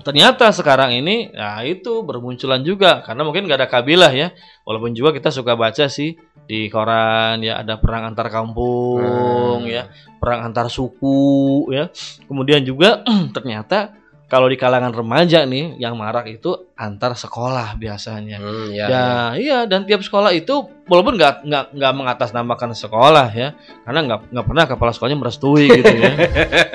ternyata 0.00 0.52
sekarang 0.54 0.94
ini 0.94 1.34
nah 1.34 1.60
itu 1.60 2.04
bermunculan 2.06 2.62
juga 2.62 3.02
karena 3.02 3.26
mungkin 3.26 3.48
nggak 3.48 3.58
ada 3.64 3.68
kabilah 3.68 4.12
ya. 4.14 4.30
Walaupun 4.62 4.94
juga 4.94 5.10
kita 5.10 5.32
suka 5.32 5.56
baca 5.56 5.88
sih 5.88 6.14
di 6.46 6.70
koran 6.70 7.42
ya 7.42 7.58
ada 7.58 7.74
perang 7.80 8.06
antar 8.06 8.30
kampung 8.30 9.66
Hmm. 9.66 9.66
ya, 9.66 9.90
perang 10.20 10.46
antar 10.46 10.70
suku 10.70 11.66
ya. 11.72 11.90
Kemudian 12.28 12.62
juga 12.62 13.02
ternyata 13.36 13.92
kalau 14.26 14.50
di 14.50 14.58
kalangan 14.58 14.90
remaja 14.90 15.46
nih 15.46 15.78
yang 15.78 15.94
marak 15.94 16.26
itu 16.26 16.66
antar 16.74 17.14
sekolah 17.14 17.78
biasanya. 17.78 18.42
Hmm, 18.42 18.74
ya, 18.74 18.86
Ya, 18.90 19.08
iya 19.38 19.58
dan 19.70 19.86
tiap 19.86 20.02
sekolah 20.02 20.34
itu 20.34 20.66
walaupun 20.90 21.14
nggak 21.14 21.46
nggak 21.46 21.64
nggak 21.78 21.92
mengatasnamakan 21.94 22.74
sekolah 22.74 23.30
ya, 23.30 23.54
karena 23.86 24.00
nggak 24.02 24.20
nggak 24.34 24.46
pernah 24.50 24.64
kepala 24.66 24.90
sekolahnya 24.90 25.18
merestui 25.22 25.70
gitu 25.70 25.94
ya. 25.94 26.10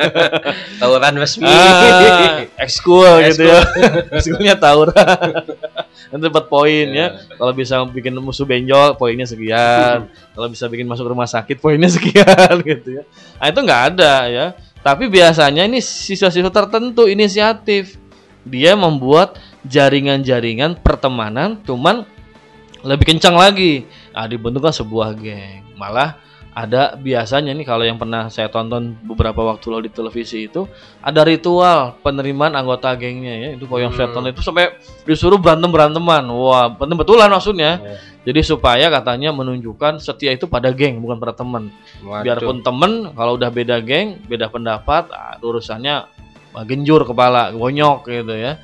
Tawuran 0.82 1.14
resmi. 1.20 1.44
ah, 1.44 2.48
ekskul 2.56 3.20
gitu 3.28 3.44
ya, 3.44 3.60
ekskulnya 4.16 4.56
tawuran. 4.56 5.44
Nanti 6.12 6.24
dapat 6.28 6.46
poin 6.48 6.88
ya. 6.92 7.20
Kalau 7.36 7.52
bisa 7.52 7.84
bikin 7.88 8.16
musuh 8.20 8.48
benjol, 8.48 8.96
poinnya 8.96 9.28
sekian. 9.28 10.08
Kalau 10.08 10.48
bisa 10.48 10.68
bikin 10.72 10.88
masuk 10.88 11.08
rumah 11.08 11.28
sakit, 11.28 11.60
poinnya 11.60 11.92
sekian 12.00 12.64
gitu 12.64 13.00
ya. 13.00 13.04
Nah 13.40 13.48
itu 13.48 13.60
nggak 13.60 13.82
ada 13.96 14.14
ya. 14.28 14.46
Tapi 14.82 15.06
biasanya 15.14 15.70
ini 15.70 15.78
siswa-siswa 15.78 16.50
tertentu 16.50 17.06
inisiatif 17.06 18.02
dia 18.42 18.74
membuat 18.74 19.38
jaringan-jaringan 19.62 20.82
pertemanan, 20.82 21.62
cuman 21.62 22.02
lebih 22.82 23.14
kencang 23.14 23.38
lagi. 23.38 23.86
Nah, 24.10 24.26
dibentukkan 24.26 24.74
sebuah 24.74 25.14
geng. 25.14 25.62
Malah 25.78 26.18
ada 26.52 27.00
biasanya 27.00 27.56
nih 27.56 27.64
kalau 27.64 27.88
yang 27.88 27.96
pernah 27.96 28.28
saya 28.28 28.52
tonton 28.52 28.92
beberapa 29.08 29.40
waktu 29.40 29.72
lalu 29.72 29.88
di 29.88 29.94
televisi 29.96 30.52
itu 30.52 30.68
ada 31.00 31.24
ritual 31.24 31.96
penerimaan 32.04 32.58
anggota 32.60 32.92
gengnya 32.98 33.38
ya. 33.38 33.50
Itu 33.56 33.70
kalau 33.72 33.88
yang 33.88 33.94
saya 33.96 34.12
Hmm. 34.12 34.16
tonton 34.20 34.32
itu 34.34 34.42
sampai 34.44 34.76
disuruh 35.08 35.40
berantem 35.40 35.70
beranteman. 35.72 36.26
Wah, 36.34 36.74
berantem 36.74 36.98
betulan 37.00 37.30
maksudnya. 37.32 37.80
Ya. 37.80 37.96
Jadi 38.22 38.46
supaya 38.46 38.94
katanya 38.94 39.34
menunjukkan 39.34 39.98
setia 39.98 40.38
itu 40.38 40.46
pada 40.46 40.70
geng 40.70 41.02
bukan 41.02 41.18
pada 41.18 41.34
teman. 41.34 41.74
Waduh. 42.06 42.22
Biarpun 42.22 42.62
temen 42.62 43.10
kalau 43.18 43.34
udah 43.34 43.50
beda 43.50 43.82
geng, 43.82 44.22
beda 44.30 44.46
pendapat, 44.54 45.10
ah, 45.10 45.42
urusannya 45.42 46.06
ah, 46.54 46.66
genjur 46.70 47.02
kepala, 47.02 47.50
gonyok 47.50 48.06
gitu 48.06 48.38
ya. 48.38 48.62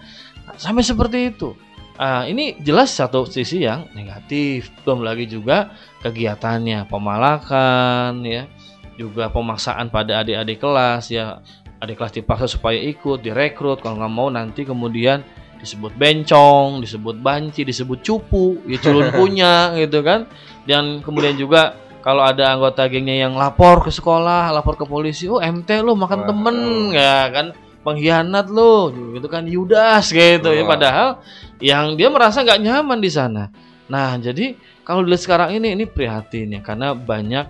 Sampai 0.62 0.86
seperti 0.86 1.34
itu. 1.34 1.58
Ah, 1.98 2.30
ini 2.30 2.54
jelas 2.62 2.94
satu 2.94 3.26
sisi 3.26 3.66
yang 3.66 3.90
negatif. 3.98 4.70
Belum 4.86 5.02
lagi 5.02 5.26
juga 5.26 5.74
kegiatannya, 6.06 6.86
pemalakan 6.86 8.22
ya, 8.22 8.46
juga 8.94 9.34
pemaksaan 9.34 9.90
pada 9.90 10.22
adik-adik 10.22 10.62
kelas 10.62 11.10
ya. 11.10 11.42
Adik 11.82 11.98
kelas 11.98 12.14
dipaksa 12.14 12.46
supaya 12.46 12.78
ikut, 12.78 13.26
direkrut. 13.26 13.82
Kalau 13.82 13.98
nggak 13.98 14.14
mau 14.14 14.30
nanti 14.30 14.62
kemudian 14.70 15.26
disebut 15.60 15.94
bencong, 15.98 16.82
disebut 16.82 17.18
banci, 17.20 17.66
disebut 17.66 18.00
cupu, 18.02 18.62
ya 18.70 18.78
culun 18.80 19.12
punya 19.14 19.54
gitu 19.82 20.02
kan. 20.06 20.30
Dan 20.64 21.02
kemudian 21.02 21.36
juga 21.38 21.76
kalau 22.08 22.24
ada 22.24 22.56
anggota 22.56 22.88
gengnya 22.88 23.28
yang 23.28 23.36
lapor 23.36 23.84
ke 23.84 23.92
sekolah, 23.92 24.54
lapor 24.56 24.80
ke 24.80 24.88
polisi, 24.88 25.28
oh 25.28 25.44
MT 25.44 25.84
lo 25.84 25.98
makan 25.98 26.24
Wah. 26.24 26.28
temen 26.32 26.58
ya 26.96 27.28
kan 27.34 27.48
pengkhianat 27.88 28.52
lo 28.52 28.92
gitu 29.16 29.28
kan 29.32 29.48
Yudas 29.48 30.12
gitu 30.12 30.52
ya 30.52 30.64
padahal 30.68 31.24
yang 31.64 31.96
dia 31.96 32.12
merasa 32.12 32.44
nggak 32.44 32.60
nyaman 32.60 33.00
di 33.00 33.12
sana. 33.12 33.48
Nah 33.88 34.20
jadi 34.20 34.60
kalau 34.84 35.04
dilihat 35.04 35.24
sekarang 35.24 35.50
ini 35.56 35.76
ini 35.76 35.84
prihatin 35.88 36.60
ya 36.60 36.62
karena 36.64 36.92
banyak 36.96 37.48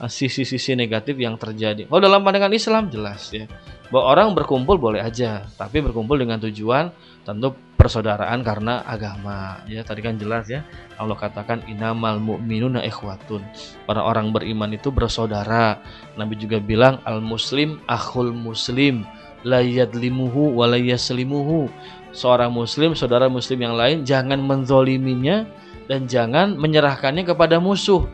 uh, 0.00 0.10
sisi-sisi 0.10 0.72
negatif 0.72 1.16
yang 1.16 1.36
terjadi. 1.36 1.84
Kalau 1.88 2.00
dalam 2.00 2.20
pandangan 2.20 2.52
Islam 2.52 2.88
jelas 2.92 3.28
ya 3.32 3.48
bahwa 3.88 4.04
orang 4.12 4.28
berkumpul 4.36 4.76
boleh 4.76 5.00
aja, 5.00 5.48
tapi 5.56 5.80
berkumpul 5.80 6.20
dengan 6.20 6.36
tujuan 6.36 6.92
tentu 7.28 7.52
persaudaraan 7.76 8.40
karena 8.40 8.80
agama. 8.88 9.60
Ya 9.68 9.84
tadi 9.84 10.00
kan 10.00 10.16
jelas 10.16 10.48
ya 10.48 10.64
Allah 10.96 11.12
katakan 11.12 11.60
inamal 11.68 12.16
mu'minuna 12.16 12.80
ikhwatun. 12.88 13.44
Para 13.84 14.00
orang 14.00 14.32
beriman 14.32 14.72
itu 14.72 14.88
bersaudara. 14.88 15.84
Nabi 16.16 16.40
juga 16.40 16.56
bilang 16.56 17.04
al 17.04 17.20
muslim 17.20 17.84
akhul 17.84 18.32
muslim 18.32 19.04
la 19.44 19.60
yadlimuhu 19.60 20.56
wa 20.56 20.64
la 20.64 20.80
yaslimuhu. 20.80 21.68
Seorang 22.16 22.48
muslim, 22.48 22.96
saudara 22.96 23.28
muslim 23.28 23.60
yang 23.60 23.76
lain 23.76 24.08
jangan 24.08 24.40
menzoliminya 24.40 25.44
dan 25.84 26.08
jangan 26.08 26.56
menyerahkannya 26.56 27.28
kepada 27.28 27.60
musuh. 27.60 28.08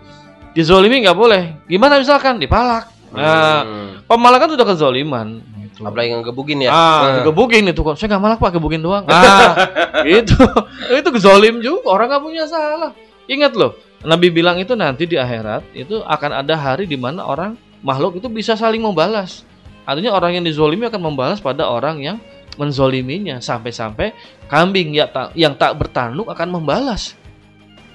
Dizolimi 0.58 1.06
nggak 1.06 1.14
boleh. 1.14 1.44
Gimana 1.70 2.02
misalkan 2.02 2.42
dipalak. 2.42 2.90
Nah, 3.14 3.62
Hmm. 3.62 3.90
pemalakan 4.10 4.58
sudah 4.58 4.66
kezoliman. 4.66 5.38
Gitu. 5.74 5.82
apalagi 5.90 6.14
ngegebukin 6.14 6.58
ya. 6.62 6.70
Ah, 6.70 7.02
digebukin 7.18 7.66
itu 7.66 7.82
kok. 7.82 7.98
Saya 7.98 8.14
nggak 8.14 8.22
malak 8.22 8.38
pak, 8.38 8.50
gebukin 8.54 8.78
doang. 8.78 9.02
Ah, 9.10 9.58
itu 10.06 10.38
itu 10.94 11.08
zolim 11.18 11.58
juga. 11.58 11.90
Orang 11.90 12.14
nggak 12.14 12.22
punya 12.22 12.46
salah. 12.46 12.94
Ingat 13.26 13.58
loh, 13.58 13.74
Nabi 14.06 14.30
bilang 14.30 14.54
itu 14.62 14.78
nanti 14.78 15.10
di 15.10 15.18
akhirat 15.18 15.66
itu 15.74 15.98
akan 16.06 16.44
ada 16.46 16.54
hari 16.54 16.86
di 16.86 16.94
mana 16.94 17.26
orang 17.26 17.58
makhluk 17.82 18.22
itu 18.22 18.30
bisa 18.30 18.54
saling 18.54 18.78
membalas. 18.78 19.42
Artinya 19.82 20.14
orang 20.14 20.38
yang 20.38 20.44
dizolimi 20.46 20.86
akan 20.86 21.02
membalas 21.10 21.42
pada 21.42 21.66
orang 21.66 22.00
yang 22.00 22.16
menzoliminya 22.54 23.42
sampai-sampai 23.42 24.14
kambing 24.46 24.94
yang 24.94 25.10
tak, 25.10 25.34
yang 25.34 25.52
tak 25.58 25.74
bertanduk 25.74 26.30
akan 26.30 26.54
membalas 26.54 27.18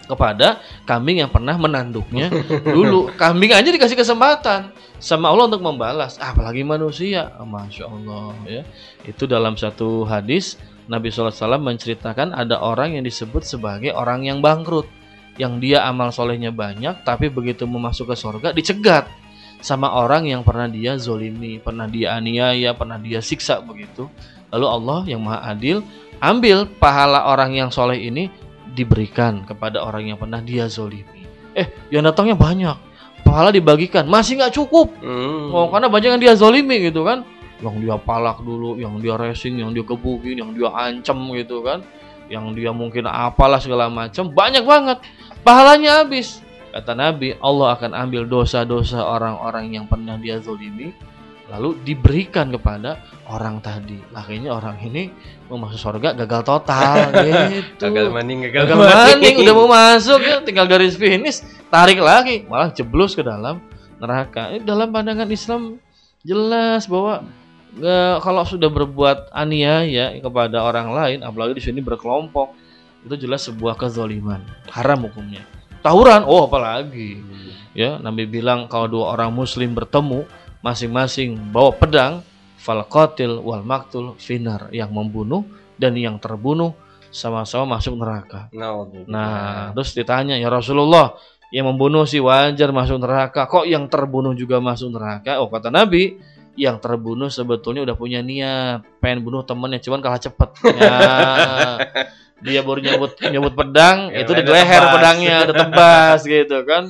kepada 0.03 0.59
kambing 0.83 1.24
yang 1.24 1.31
pernah 1.31 1.55
menanduknya 1.55 2.27
dulu. 2.75 3.07
Kambing 3.15 3.55
aja 3.55 3.71
dikasih 3.71 3.95
kesempatan 3.95 4.75
sama 5.00 5.32
Allah 5.32 5.48
untuk 5.48 5.63
membalas, 5.63 6.20
apalagi 6.20 6.62
manusia. 6.68 7.32
Ah, 7.39 7.48
Masya 7.48 7.84
Allah 7.88 8.36
ya. 8.46 8.62
Itu 9.08 9.25
dalam 9.25 9.56
satu 9.56 10.03
hadis 10.03 10.60
Nabi 10.91 11.10
SAW 11.10 11.60
menceritakan 11.60 12.36
ada 12.36 12.60
orang 12.60 13.00
yang 13.00 13.03
disebut 13.08 13.48
sebagai 13.48 13.96
orang 13.96 14.27
yang 14.27 14.44
bangkrut, 14.44 14.86
yang 15.39 15.58
dia 15.63 15.88
amal 15.88 16.12
solehnya 16.12 16.51
banyak, 16.51 17.08
tapi 17.08 17.32
begitu 17.32 17.63
memasuk 17.63 18.12
ke 18.12 18.15
surga 18.20 18.51
dicegat 18.51 19.08
sama 19.60 19.91
orang 19.91 20.27
yang 20.27 20.41
pernah 20.44 20.68
dia 20.68 20.96
zolimi, 20.96 21.60
pernah 21.60 21.88
dia 21.88 22.15
aniaya, 22.15 22.72
pernah 22.75 22.96
dia 23.00 23.20
siksa 23.20 23.60
begitu. 23.63 24.08
Lalu 24.50 24.65
Allah 24.68 25.00
yang 25.06 25.22
maha 25.24 25.53
adil 25.53 25.86
ambil 26.20 26.68
pahala 26.68 27.29
orang 27.29 27.56
yang 27.56 27.70
soleh 27.70 28.00
ini 28.00 28.27
diberikan 28.74 29.46
kepada 29.46 29.84
orang 29.84 30.12
yang 30.12 30.18
pernah 30.18 30.41
dia 30.41 30.65
zolimi. 30.65 31.27
Eh, 31.53 31.68
yang 31.91 32.08
datangnya 32.08 32.39
banyak, 32.39 32.77
pahala 33.29 33.53
dibagikan, 33.53 34.09
masih 34.09 34.41
nggak 34.41 34.57
cukup. 34.57 34.89
Hmm. 35.05 35.53
Oh, 35.53 35.69
karena 35.69 35.86
banyak 35.86 36.17
yang 36.17 36.21
dia 36.21 36.33
zolimi 36.33 36.81
gitu 36.81 37.05
kan. 37.05 37.21
Yang 37.62 37.75
dia 37.86 37.95
palak 38.01 38.41
dulu, 38.41 38.81
yang 38.81 38.98
dia 38.98 39.13
racing, 39.13 39.62
yang 39.62 39.69
dia 39.69 39.86
gebukin, 39.86 40.41
yang 40.41 40.51
dia 40.57 40.74
ancam 40.74 41.29
gitu 41.38 41.62
kan. 41.62 41.86
Yang 42.25 42.57
dia 42.57 42.71
mungkin 42.74 43.05
apalah 43.05 43.62
segala 43.62 43.86
macam, 43.86 44.33
banyak 44.33 44.65
banget. 44.65 44.98
Pahalanya 45.45 46.01
habis. 46.01 46.41
Kata 46.69 46.93
Nabi, 46.93 47.33
Allah 47.41 47.77
akan 47.77 47.91
ambil 47.98 48.29
dosa-dosa 48.29 49.01
orang-orang 49.01 49.74
yang 49.74 49.86
pernah 49.89 50.17
dia 50.17 50.38
zolimi 50.38 50.93
lalu 51.50 51.82
diberikan 51.82 52.53
kepada 52.53 53.01
orang 53.25 53.58
tadi. 53.60 53.98
Akhirnya 54.13 54.53
orang 54.53 54.77
ini 54.86 55.10
mau 55.50 55.58
masuk 55.58 55.82
surga 55.82 56.13
gagal 56.13 56.41
total 56.46 57.10
gitu. 57.25 57.89
Gagal 57.89 58.13
maning, 58.13 58.46
gagal, 58.48 58.70
Gagal 58.70 58.77
maning 58.77 59.36
udah 59.41 59.53
mau 59.58 59.68
masuk 59.68 60.22
ya 60.22 60.39
tinggal 60.46 60.70
garis 60.70 60.94
finish 60.96 61.41
tarik 61.74 61.98
lagi 61.98 62.46
malah 62.46 62.70
jeblos 62.70 63.18
ke 63.18 63.25
dalam 63.25 63.62
neraka. 63.98 64.53
Ini 64.53 64.63
dalam 64.63 64.94
pandangan 64.94 65.29
Islam 65.29 65.82
jelas 66.22 66.86
bahwa 66.86 67.25
eh, 67.77 68.15
kalau 68.22 68.44
sudah 68.46 68.70
berbuat 68.70 69.34
aniaya 69.34 70.13
kepada 70.22 70.62
orang 70.62 70.94
lain 70.94 71.20
apalagi 71.25 71.58
di 71.58 71.63
sini 71.65 71.79
berkelompok 71.82 72.53
itu 73.06 73.15
jelas 73.15 73.48
sebuah 73.48 73.79
kezoliman 73.79 74.44
haram 74.70 75.08
hukumnya. 75.10 75.44
Tawuran 75.79 76.27
oh 76.27 76.46
apalagi 76.46 77.24
ya 77.72 77.98
Nabi 77.98 78.27
bilang 78.27 78.68
kalau 78.68 78.91
dua 78.91 79.06
orang 79.15 79.32
muslim 79.32 79.72
bertemu 79.72 80.27
masing-masing 80.59 81.39
bawa 81.51 81.71
pedang 81.71 82.13
fal 82.59 82.83
qatil 82.83 83.39
wal 83.39 83.63
maktul 83.63 84.15
finar 84.19 84.67
yang 84.75 84.91
membunuh 84.91 85.47
dan 85.79 85.95
yang 85.95 86.19
terbunuh 86.19 86.75
sama-sama 87.09 87.79
masuk 87.79 87.95
neraka. 87.95 88.51
Nah, 89.09 89.71
terus 89.73 89.95
ditanya 89.95 90.35
ya 90.37 90.51
Rasulullah, 90.51 91.15
yang 91.49 91.65
membunuh 91.65 92.05
si 92.05 92.21
wajar 92.21 92.69
masuk 92.69 93.01
neraka, 93.01 93.47
kok 93.49 93.65
yang 93.65 93.87
terbunuh 93.89 94.35
juga 94.37 94.61
masuk 94.61 94.93
neraka? 94.93 95.39
Oh 95.41 95.49
kata 95.49 95.71
Nabi, 95.73 96.19
yang 96.53 96.77
terbunuh 96.77 97.31
sebetulnya 97.31 97.87
udah 97.87 97.95
punya 97.95 98.19
niat 98.19 98.83
pengen 98.99 99.23
bunuh 99.23 99.47
temennya 99.47 99.79
cuman 99.79 100.03
kalah 100.03 100.19
cepet 100.19 100.49
ya, 100.75 100.91
dia 102.43 102.59
baru 102.67 102.83
nyebut 102.83 103.15
nyebut 103.31 103.53
pedang 103.55 104.11
Ya, 104.11 104.27
itu 104.27 104.31
di 104.35 104.43
udah 104.43 104.53
leher 104.59 104.81
tebas. 104.83 104.91
pedangnya 104.91 105.35
udah 105.47 105.55
tebas 105.55 106.19
gitu 106.27 106.57
kan 106.67 106.83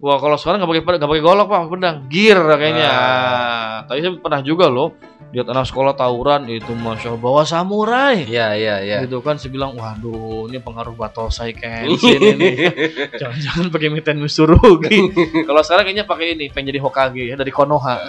wah 0.00 0.18
kalau 0.20 0.36
sekarang 0.36 0.62
nggak 0.62 0.70
pakai 0.70 0.82
nggak 1.00 1.10
pakai 1.10 1.24
golok 1.24 1.46
pak 1.48 1.60
pedang. 1.72 1.96
Gear 2.08 2.38
kayaknya. 2.56 2.88
Ah. 2.88 3.76
tapi 3.86 4.02
saya 4.02 4.12
pernah 4.18 4.40
juga 4.42 4.66
loh 4.68 4.96
lihat 5.34 5.52
anak 5.52 5.66
sekolah 5.66 5.98
tawuran 5.98 6.46
itu 6.46 6.70
masya 6.72 7.12
Allah 7.12 7.20
bawa 7.20 7.42
samurai. 7.42 8.24
Iya, 8.24 8.54
iya, 8.54 8.74
iya. 8.80 8.96
gitu 9.02 9.18
kan 9.20 9.36
saya 9.36 9.50
bilang 9.50 9.74
waduh 9.74 10.46
ini 10.46 10.62
pengaruh 10.62 10.94
batosai 10.94 11.50
Kenshin 11.50 12.22
ini 12.38 12.70
jangan-jangan 13.18 13.68
pakai 13.68 13.88
Miten 13.90 14.22
Mitsurugi 14.22 15.12
kalau 15.48 15.60
sekarang 15.66 15.84
kayaknya 15.90 16.06
pakai 16.06 16.38
ini 16.38 16.46
pengen 16.48 16.70
jadi 16.70 16.80
Hokage 16.80 17.26
ya 17.26 17.34
dari 17.34 17.50
Konoha. 17.50 18.00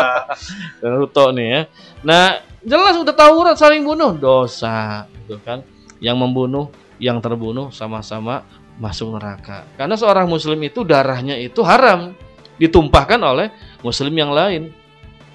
Naruto 0.82 1.30
nih 1.30 1.46
ya. 1.48 1.60
Nah 2.02 2.42
jelas 2.60 2.98
udah 2.98 3.14
tawuran 3.14 3.54
saling 3.54 3.86
bunuh. 3.86 4.18
Dosa 4.18 5.06
gitu 5.24 5.38
kan. 5.46 5.62
Yang 6.02 6.16
membunuh 6.18 6.66
yang 7.00 7.22
terbunuh 7.24 7.72
sama-sama 7.72 8.44
masuk 8.80 9.14
neraka. 9.14 9.68
Karena 9.76 9.94
seorang 9.94 10.24
muslim 10.26 10.56
itu 10.64 10.82
darahnya 10.82 11.36
itu 11.36 11.60
haram 11.60 12.16
ditumpahkan 12.56 13.20
oleh 13.20 13.52
muslim 13.84 14.10
yang 14.16 14.32
lain. 14.32 14.72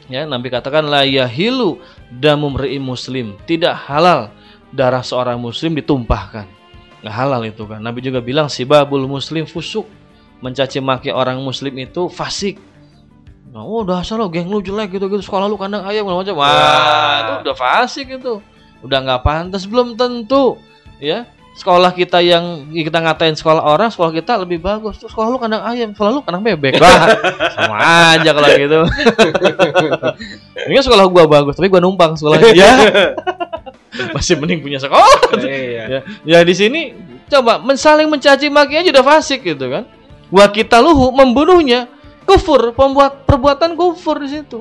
Ya 0.10 0.25
Nabi 0.25 0.50
katakan 0.50 0.86
la 0.86 1.06
yahilu 1.06 1.78
damu 2.10 2.50
muslim. 2.82 3.38
Tidak 3.46 3.74
halal 3.86 4.34
darah 4.74 5.06
seorang 5.06 5.38
muslim 5.38 5.78
ditumpahkan. 5.78 6.50
Nggak 7.06 7.16
halal 7.16 7.42
itu 7.46 7.64
kan. 7.70 7.80
Nabi 7.80 8.02
juga 8.02 8.20
bilang 8.20 8.50
sibabul 8.50 9.06
muslim 9.06 9.46
fusuk. 9.46 9.86
Mencaci 10.42 10.82
maki 10.84 11.10
orang 11.14 11.40
muslim 11.40 11.74
itu 11.80 12.10
fasik. 12.12 12.60
Nah, 13.56 13.64
oh 13.64 13.88
dasar 13.88 14.20
lo 14.20 14.28
geng 14.28 14.52
lu 14.52 14.60
jelek 14.60 15.00
gitu 15.00 15.08
gitu 15.08 15.24
sekolah 15.24 15.48
lu 15.48 15.56
kandang 15.56 15.88
ayam 15.88 16.06
macam. 16.06 16.36
Wah 16.36 16.44
Wah. 16.44 17.16
itu 17.24 17.32
udah 17.48 17.56
fasik 17.56 18.08
itu. 18.20 18.44
Udah 18.84 19.00
nggak 19.00 19.24
pantas 19.24 19.64
belum 19.64 19.96
tentu. 19.96 20.60
Ya 21.00 21.25
sekolah 21.55 21.95
kita 21.95 22.19
yang 22.19 22.67
kita 22.67 23.00
ngatain 23.00 23.33
sekolah 23.39 23.63
orang 23.63 23.88
sekolah 23.88 24.12
kita 24.12 24.43
lebih 24.43 24.59
bagus. 24.59 25.00
Tuh 25.00 25.07
sekolah 25.07 25.27
lu 25.31 25.39
kandang 25.39 25.63
ayam 25.63 25.95
sekolah 25.95 26.12
lu 26.12 26.21
kandang 26.21 26.43
bebek. 26.43 26.75
Wah, 26.83 27.07
sama 27.55 27.77
aja 28.15 28.29
kalau 28.35 28.50
gitu. 28.51 28.79
Ini 30.67 30.79
sekolah 30.83 31.05
gua 31.07 31.24
bagus 31.25 31.55
tapi 31.55 31.71
gua 31.71 31.79
numpang 31.79 32.19
sekolah. 32.19 32.43
Dia 32.51 32.69
masih 34.15 34.35
mending 34.35 34.59
punya 34.59 34.83
sekolah. 34.83 35.39
Iya. 35.39 35.83
ya, 35.88 36.00
ya 36.27 36.39
di 36.43 36.51
sini 36.51 36.91
coba 37.31 37.63
men- 37.63 37.79
saling 37.79 38.12
mencaci 38.12 38.51
maki 38.51 38.83
aja 38.83 38.89
udah 38.91 39.05
fasik 39.07 39.47
gitu 39.47 39.71
kan. 39.71 39.88
Wa 40.27 40.51
kita 40.51 40.83
luhu 40.83 41.15
membunuhnya 41.15 41.88
kufur 42.27 42.75
pembuat 42.75 43.24
perbuatan 43.24 43.79
kufur 43.79 44.19
di 44.19 44.27
situ. 44.27 44.59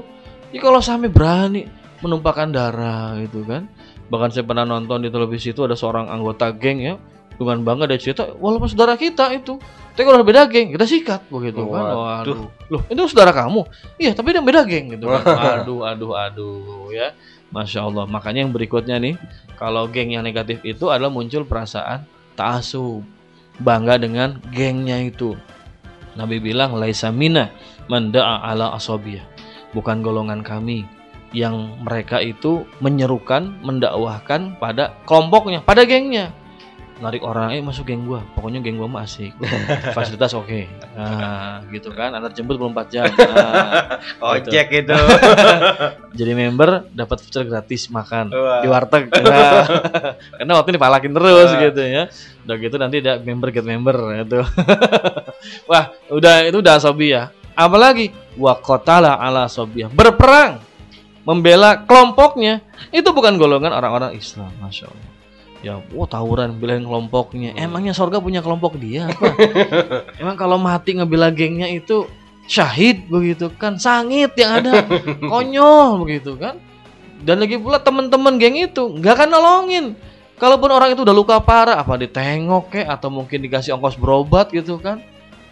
Jadi 0.55 0.63
kalau 0.63 0.79
sampai 0.79 1.11
berani 1.11 1.67
menumpahkan 1.99 2.53
darah 2.55 3.19
gitu 3.19 3.43
kan 3.43 3.67
bahkan 4.15 4.31
saya 4.31 4.47
pernah 4.47 4.63
nonton 4.63 5.03
di 5.03 5.11
televisi 5.11 5.51
itu 5.51 5.67
ada 5.67 5.75
seorang 5.75 6.07
anggota 6.07 6.55
geng 6.55 6.79
ya 6.79 6.95
dengan 7.35 7.67
bangga 7.67 7.91
dia 7.91 7.99
cerita 7.99 8.31
walaupun 8.39 8.71
saudara 8.71 8.95
kita 8.95 9.35
itu 9.35 9.59
tapi 9.95 10.07
kalau 10.07 10.23
beda 10.23 10.47
geng 10.47 10.71
kita 10.71 10.87
sikat 10.87 11.27
begitu 11.27 11.67
kan. 11.67 11.83
Waduh. 12.23 12.47
loh 12.71 12.83
itu 12.87 13.03
saudara 13.11 13.35
kamu? 13.35 13.67
Iya 13.99 14.15
tapi 14.15 14.31
dia 14.31 14.43
beda 14.43 14.63
geng 14.63 14.95
gitu 14.95 15.11
kan. 15.11 15.23
Aduh 15.67 15.83
aduh 15.83 16.15
aduh 16.15 16.95
ya. 16.95 17.11
Masya 17.51 17.87
Allah. 17.87 18.07
Makanya 18.07 18.47
yang 18.47 18.55
berikutnya 18.55 19.03
nih 19.03 19.15
kalau 19.59 19.91
geng 19.91 20.15
yang 20.15 20.23
negatif 20.23 20.63
itu 20.63 20.91
adalah 20.91 21.11
muncul 21.11 21.43
perasaan 21.43 22.07
ta'asub 22.39 23.03
bangga 23.59 23.99
dengan 23.99 24.39
gengnya 24.55 24.99
itu. 25.03 25.35
Nabi 26.15 26.39
bilang 26.39 26.79
laisa 26.79 27.11
mina 27.11 27.51
man 27.91 28.15
ala 28.15 28.75
asobiyah 28.79 29.27
bukan 29.75 30.01
golongan 30.01 30.41
kami 30.41 30.87
yang 31.35 31.83
mereka 31.83 32.23
itu 32.23 32.63
menyerukan 32.79 33.59
mendakwahkan 33.61 34.57
pada 34.63 34.95
kelompoknya 35.05 35.61
pada 35.61 35.83
gengnya. 35.83 36.31
Narik 36.95 37.27
orang 37.27 37.51
eh 37.51 37.59
masuk 37.59 37.91
geng 37.91 38.07
gua. 38.07 38.23
Pokoknya 38.39 38.63
geng 38.63 38.79
gua 38.79 38.87
mah 38.87 39.03
asik. 39.03 39.35
Fasilitas 39.99 40.31
oke. 40.31 40.71
Nah 40.95 41.67
gitu 41.75 41.91
kan. 41.91 42.15
Antar 42.15 42.31
jemput 42.31 42.55
24 42.55 42.95
jam. 42.95 43.11
Nah, 43.11 43.99
Ojek 44.39 44.71
itu. 44.71 44.95
jadi 46.23 46.33
member 46.39 46.87
dapat 46.95 47.19
voucher 47.19 47.51
gratis 47.51 47.91
makan 47.91 48.31
Wah. 48.31 48.63
di 48.63 48.71
warteg. 48.71 49.11
Nah, 49.11 49.67
karena 50.39 50.53
waktu 50.55 50.69
ini 50.71 50.77
dipalakin 50.79 51.13
terus 51.13 51.51
Wah. 51.51 51.61
gitu 51.67 51.83
ya. 51.83 52.03
Udah 52.47 52.57
gitu 52.63 52.77
nanti 52.79 52.97
ada 53.03 53.19
member 53.19 53.51
get 53.51 53.67
member 53.67 54.15
itu 54.15 54.41
wah 55.69 55.93
udah 56.09 56.49
itu 56.49 56.57
udah 56.61 56.81
asobiyah 56.81 57.27
apalagi 57.55 58.11
wa 58.35 58.57
qatala 58.59 59.17
ala 59.21 59.47
asobiyah 59.47 59.93
berperang 59.93 60.61
membela 61.25 61.83
kelompoknya. 61.85 62.61
Itu 62.93 63.11
bukan 63.17 63.41
golongan 63.41 63.73
orang-orang 63.73 64.15
Islam 64.15 64.53
masya 64.61 64.89
Allah. 64.89 65.11
Ya 65.65 65.81
wah 65.97 66.05
tawuran 66.05 66.61
belain 66.61 66.85
kelompoknya. 66.85 67.57
Emangnya 67.57 67.97
sorga 67.97 68.21
punya 68.21 68.45
kelompok 68.45 68.77
dia 68.77 69.09
apa? 69.09 69.33
Emang 70.21 70.37
kalau 70.37 70.61
mati 70.61 70.93
ngebela 70.93 71.33
gengnya 71.33 71.73
itu 71.73 72.05
syahid 72.45 73.09
begitu 73.09 73.49
kan? 73.57 73.81
Sangit 73.81 74.37
yang 74.37 74.61
ada. 74.61 74.85
Konyol 75.33 76.05
begitu 76.05 76.37
kan? 76.37 76.61
Dan 77.25 77.41
lagi 77.41 77.57
pula 77.57 77.81
teman-teman 77.81 78.37
geng 78.37 78.61
itu 78.61 78.93
nggak 79.01 79.25
akan 79.25 79.29
nolongin. 79.33 79.87
Kalaupun 80.37 80.69
orang 80.69 80.93
itu 80.93 81.01
udah 81.01 81.17
luka 81.17 81.41
parah 81.41 81.81
apa 81.81 81.97
ditengok 81.97 82.69
kek? 82.69 82.85
Atau 82.85 83.09
mungkin 83.09 83.41
dikasih 83.41 83.73
ongkos 83.81 83.97
berobat 83.97 84.53
gitu 84.53 84.77
kan? 84.77 85.01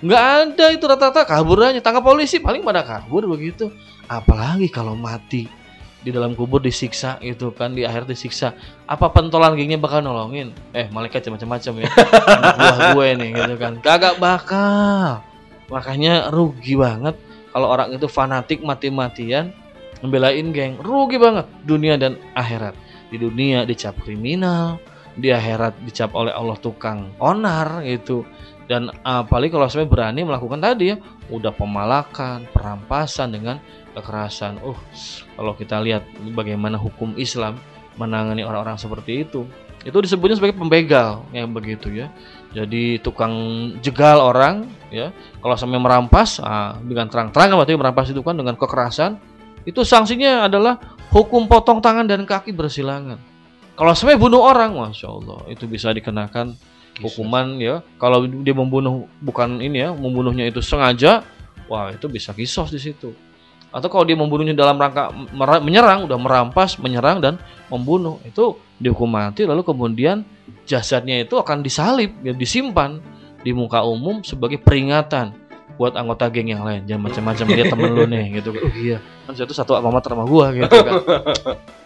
Nggak 0.05 0.23
ada 0.45 0.67
itu 0.77 0.85
rata-rata 0.85 1.25
kabur 1.25 1.65
aja. 1.65 1.81
Tangkap 1.81 2.05
polisi 2.05 2.37
paling 2.37 2.61
pada 2.61 2.85
kabur 2.85 3.25
begitu. 3.25 3.73
Apalagi 4.13 4.69
kalau 4.69 4.93
mati 4.93 5.62
di 6.03 6.11
dalam 6.11 6.35
kubur 6.35 6.59
disiksa 6.59 7.17
itu 7.23 7.55
kan 7.55 7.73
di 7.73 7.87
akhir 7.87 8.11
disiksa. 8.11 8.59
Apa 8.91 9.09
pentolan 9.15 9.55
gengnya 9.55 9.79
bakal 9.79 10.03
nolongin? 10.03 10.51
Eh 10.75 10.91
malaikat 10.91 11.31
macam-macam 11.31 11.87
ya. 11.87 11.91
Buah 12.59 12.79
gue 12.95 13.09
nih 13.23 13.31
gitu 13.39 13.55
kan. 13.57 13.73
Kagak 13.79 14.19
bakal. 14.19 15.23
Makanya 15.71 16.29
rugi 16.29 16.75
banget 16.75 17.17
kalau 17.55 17.71
orang 17.71 17.95
itu 17.95 18.11
fanatik 18.11 18.61
mati-matian 18.61 19.55
membelain 20.03 20.51
geng. 20.51 20.77
Rugi 20.83 21.17
banget 21.17 21.47
dunia 21.63 21.95
dan 21.95 22.19
akhirat. 22.35 22.75
Di 23.09 23.17
dunia 23.23 23.63
dicap 23.63 23.95
kriminal 24.03 24.83
di 25.17 25.29
akhirat 25.29 25.81
dicap 25.85 26.17
oleh 26.17 26.33
Allah 26.33 26.57
tukang 26.59 27.13
onar 27.21 27.85
gitu. 27.85 28.25
Dan 28.67 28.89
apalagi 29.05 29.53
kalau 29.53 29.69
sampai 29.69 29.91
berani 29.91 30.25
melakukan 30.25 30.63
tadi 30.63 30.95
ya 30.95 30.97
udah 31.29 31.53
pemalakan 31.53 32.49
perampasan 32.49 33.35
dengan 33.35 33.61
kekerasan. 33.93 34.63
Uh 34.65 34.79
kalau 35.37 35.53
kita 35.59 35.83
lihat 35.83 36.07
bagaimana 36.33 36.81
hukum 36.81 37.13
Islam 37.21 37.59
menangani 38.01 38.41
orang-orang 38.47 38.81
seperti 38.81 39.29
itu 39.29 39.45
itu 39.83 39.99
disebutnya 39.99 40.39
sebagai 40.39 40.57
pembegal 40.57 41.27
yang 41.35 41.51
begitu 41.51 41.91
ya. 41.91 42.09
Jadi 42.55 43.03
tukang 43.03 43.35
jegal 43.83 44.23
orang 44.23 44.71
ya 44.95 45.11
kalau 45.43 45.59
sampai 45.59 45.83
merampas 45.83 46.39
ah, 46.39 46.79
dengan 46.81 47.11
terang-terangan 47.11 47.59
berarti 47.59 47.75
merampas 47.77 48.09
itu 48.15 48.23
kan 48.23 48.39
dengan 48.39 48.55
kekerasan 48.55 49.19
itu 49.67 49.83
sanksinya 49.83 50.47
adalah 50.47 50.79
hukum 51.11 51.47
potong 51.47 51.79
tangan 51.83 52.07
dan 52.07 52.27
kaki 52.27 52.51
bersilangan 52.55 53.32
kalau 53.83 53.99
sampai 53.99 54.15
bunuh 54.15 54.39
orang 54.47 54.79
masya 54.79 55.11
Allah 55.11 55.43
itu 55.51 55.67
bisa 55.67 55.91
dikenakan 55.91 56.55
hukuman 57.03 57.59
ya. 57.59 57.83
Kalau 57.99 58.31
dia 58.31 58.55
membunuh 58.55 59.11
bukan 59.19 59.59
ini 59.59 59.83
ya 59.83 59.91
membunuhnya 59.91 60.47
itu 60.47 60.63
sengaja 60.63 61.27
wah 61.67 61.91
itu 61.91 62.07
bisa 62.07 62.31
kisos 62.31 62.71
di 62.71 62.79
situ. 62.79 63.11
Atau 63.75 63.91
kalau 63.91 64.07
dia 64.07 64.15
membunuhnya 64.15 64.55
dalam 64.55 64.79
rangka 64.79 65.11
menyerang 65.59 66.07
udah 66.07 66.15
merampas 66.15 66.79
menyerang 66.79 67.19
dan 67.19 67.43
membunuh 67.75 68.23
itu 68.23 68.55
dihukum 68.79 69.11
mati 69.11 69.51
lalu 69.51 69.67
kemudian 69.67 70.23
jasadnya 70.63 71.27
itu 71.27 71.35
akan 71.35 71.67
disalib 71.67 72.15
ya 72.23 72.31
disimpan 72.31 73.03
di 73.43 73.51
muka 73.51 73.83
umum 73.83 74.23
sebagai 74.23 74.63
peringatan 74.63 75.35
buat 75.81 75.97
anggota 75.97 76.29
geng 76.29 76.53
yang 76.53 76.63
lain. 76.63 76.85
Jangan 76.85 77.03
macam-macam 77.11 77.47
dia 77.53 77.65
temen 77.69 77.91
lu 77.93 78.05
nih 78.07 78.25
gitu. 78.41 78.51
Oh 78.63 78.73
iya. 78.77 78.99
Kan 79.27 79.35
satu 79.35 79.53
satu 79.55 79.73
alamat 79.79 80.03
sama 80.05 80.25
gua 80.27 80.51
gitu 80.55 80.69
kan. 80.71 80.95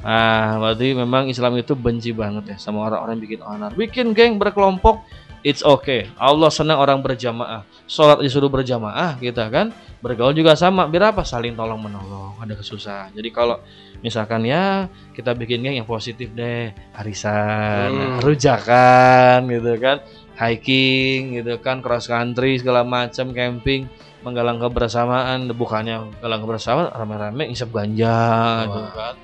Nah 0.05 0.61
berarti 0.61 0.87
memang 0.92 1.29
Islam 1.29 1.57
itu 1.59 1.72
benci 1.72 2.11
banget 2.12 2.55
ya 2.55 2.57
sama 2.57 2.87
orang-orang 2.87 3.18
yang 3.18 3.25
bikin 3.25 3.40
onar. 3.42 3.70
Bikin 3.72 4.07
geng 4.12 4.37
berkelompok 4.37 5.03
it's 5.46 5.62
okay. 5.62 6.11
Allah 6.18 6.51
senang 6.51 6.83
orang 6.83 6.99
berjamaah. 7.03 7.62
Sholat 7.87 8.18
disuruh 8.18 8.51
berjamaah 8.51 9.14
kita 9.18 9.46
kan. 9.46 9.70
Bergaul 10.03 10.35
juga 10.35 10.59
sama. 10.59 10.90
Biar 10.90 11.14
apa? 11.14 11.22
Saling 11.22 11.55
tolong 11.55 11.79
menolong. 11.79 12.35
Ada 12.42 12.59
kesusahan. 12.59 13.11
Jadi 13.14 13.31
kalau 13.31 13.62
misalkan 14.03 14.42
ya 14.42 14.90
kita 15.14 15.33
bikin 15.33 15.62
geng 15.62 15.79
yang 15.79 15.88
positif 15.88 16.35
deh. 16.35 16.75
Arisan 16.99 17.90
Hmm. 17.94 18.18
rujakan 18.20 19.46
gitu 19.49 19.72
kan 19.79 20.03
hiking 20.37 21.40
gitu 21.40 21.57
kan 21.59 21.81
cross 21.81 22.07
country 22.07 22.61
segala 22.61 22.85
macam 22.85 23.33
camping 23.33 23.88
menggalang 24.20 24.61
kebersamaan. 24.61 25.49
Bukannya 25.51 26.20
galang 26.20 26.40
kebersamaan 26.44 26.92
rame-rame 26.92 27.49
isap 27.51 27.72
ganja 27.72 28.68
gitu 28.68 28.90
kan? 28.92 29.14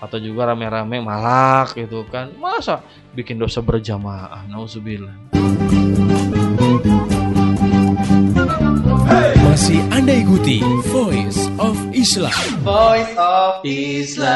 atau 0.00 0.18
juga 0.20 0.52
rame-rame 0.52 1.00
malak 1.00 1.72
gitu 1.76 2.04
kan. 2.08 2.28
Masa 2.36 2.84
bikin 3.16 3.40
dosa 3.40 3.64
berjamaah? 3.64 4.44
Nauzubillah. 4.48 5.14
Masih 9.40 9.80
Anda 9.88 10.12
ikuti 10.20 10.60
Voice 10.92 11.48
of 11.56 11.80
Islam. 11.96 12.36
Voice 12.60 13.16
of 13.16 13.64
Islam. 13.64 14.28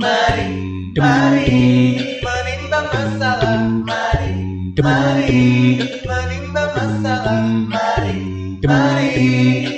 Mari, 0.00 0.50
mari 0.98 2.09
menimbang 4.80 6.72
masalah. 6.72 7.40
Mari, 7.68 8.16
mari 8.64 9.28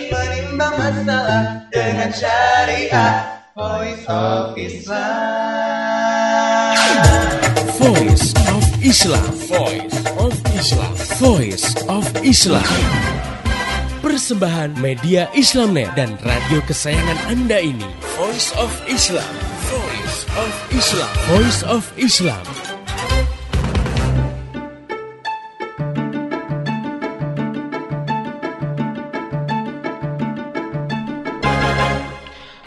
menimbang 0.08 0.74
masalah 0.78 1.66
dengan 1.74 2.10
syariat. 2.14 3.42
Voice 3.52 4.04
of 4.08 4.56
Islam. 4.56 5.02
Voice 7.76 8.32
of 8.48 8.64
Islam. 8.80 9.28
Voice 9.50 9.98
of 10.16 10.32
Islam. 10.56 10.94
Voice 11.20 11.68
of 11.90 12.06
Islam. 12.24 12.70
Persembahan 14.02 14.78
media 14.82 15.28
Islamnet 15.36 15.92
dan 15.98 16.14
radio 16.22 16.62
kesayangan 16.64 17.18
Anda 17.30 17.58
ini. 17.60 17.86
Voice 18.18 18.54
of 18.56 18.70
Islam. 18.86 19.28
Voice 19.68 20.24
of 20.34 20.52
Islam. 20.72 21.12
Voice 21.30 21.60
of 21.66 21.82
Islam. 21.98 22.71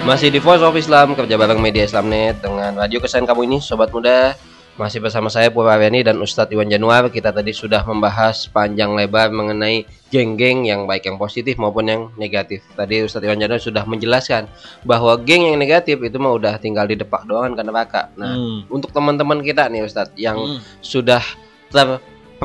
Masih 0.05 0.29
di 0.29 0.37
Voice 0.37 0.61
of 0.61 0.77
Islam 0.77 1.17
kerja 1.17 1.33
bareng 1.33 1.57
media 1.57 1.81
Islamnet 1.81 2.37
dengan 2.37 2.77
radio 2.77 3.01
kesayangan 3.01 3.33
kamu 3.33 3.41
ini 3.49 3.57
sobat 3.57 3.89
muda 3.89 4.37
masih 4.75 4.99
bersama 4.99 5.31
saya 5.31 5.47
Pura 5.49 5.73
Aryani 5.73 6.03
dan 6.03 6.19
Ustadz 6.19 6.51
Iwan 6.51 6.67
Januar 6.67 7.07
kita 7.09 7.31
tadi 7.31 7.55
sudah 7.55 7.81
membahas 7.81 8.45
panjang 8.45 8.91
lebar 8.91 9.31
mengenai 9.31 9.81
geng-geng 10.11 10.67
yang 10.67 10.83
baik 10.83 11.07
yang 11.07 11.17
positif 11.17 11.55
maupun 11.55 11.87
yang 11.87 12.01
negatif 12.19 12.61
tadi 12.75 13.01
Ustadz 13.01 13.25
Iwan 13.25 13.39
Januar 13.39 13.57
sudah 13.57 13.81
menjelaskan 13.87 14.45
bahwa 14.83 15.15
geng 15.17 15.47
yang 15.47 15.57
negatif 15.57 15.97
itu 15.97 16.17
mah 16.19 16.35
udah 16.35 16.59
tinggal 16.59 16.85
di 16.85 16.99
depak 16.99 17.25
doang 17.25 17.55
kan 17.55 17.65
neraka 17.65 18.01
nah 18.13 18.35
Hmm. 18.35 18.67
untuk 18.69 18.93
teman-teman 18.93 19.41
kita 19.41 19.71
nih 19.71 19.87
Ustadz 19.87 20.13
yang 20.19 20.37
Hmm. 20.37 20.59
sudah 20.85 21.23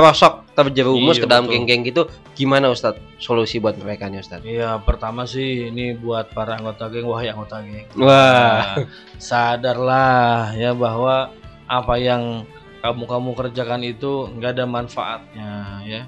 terperosok 0.01 0.35
terjerumus 0.57 1.17
Iya, 1.21 1.23
ke 1.23 1.29
dalam 1.29 1.45
geng-geng 1.47 1.85
gitu 1.85 2.09
gimana 2.33 2.73
Ustadz 2.73 3.01
solusi 3.21 3.61
buat 3.61 3.77
mereka 3.77 4.09
nih 4.09 4.25
Ustadz 4.25 4.49
Iya, 4.49 4.81
pertama 4.81 5.29
sih 5.29 5.69
ini 5.69 5.93
buat 5.93 6.33
para 6.33 6.57
anggota 6.57 6.89
geng, 6.89 7.05
wahai 7.05 7.29
anggota 7.29 7.61
geng. 7.61 7.85
wah 8.01 8.81
Nah, 8.81 8.89
sadarlah 9.21 10.57
ya 10.57 10.73
bahwa 10.73 11.29
apa 11.69 11.95
yang 12.01 12.49
kamu-kamu 12.81 13.31
kerjakan 13.37 13.85
itu 13.85 14.33
nggak 14.41 14.57
ada 14.57 14.65
manfaatnya 14.65 15.53
ya. 15.85 16.03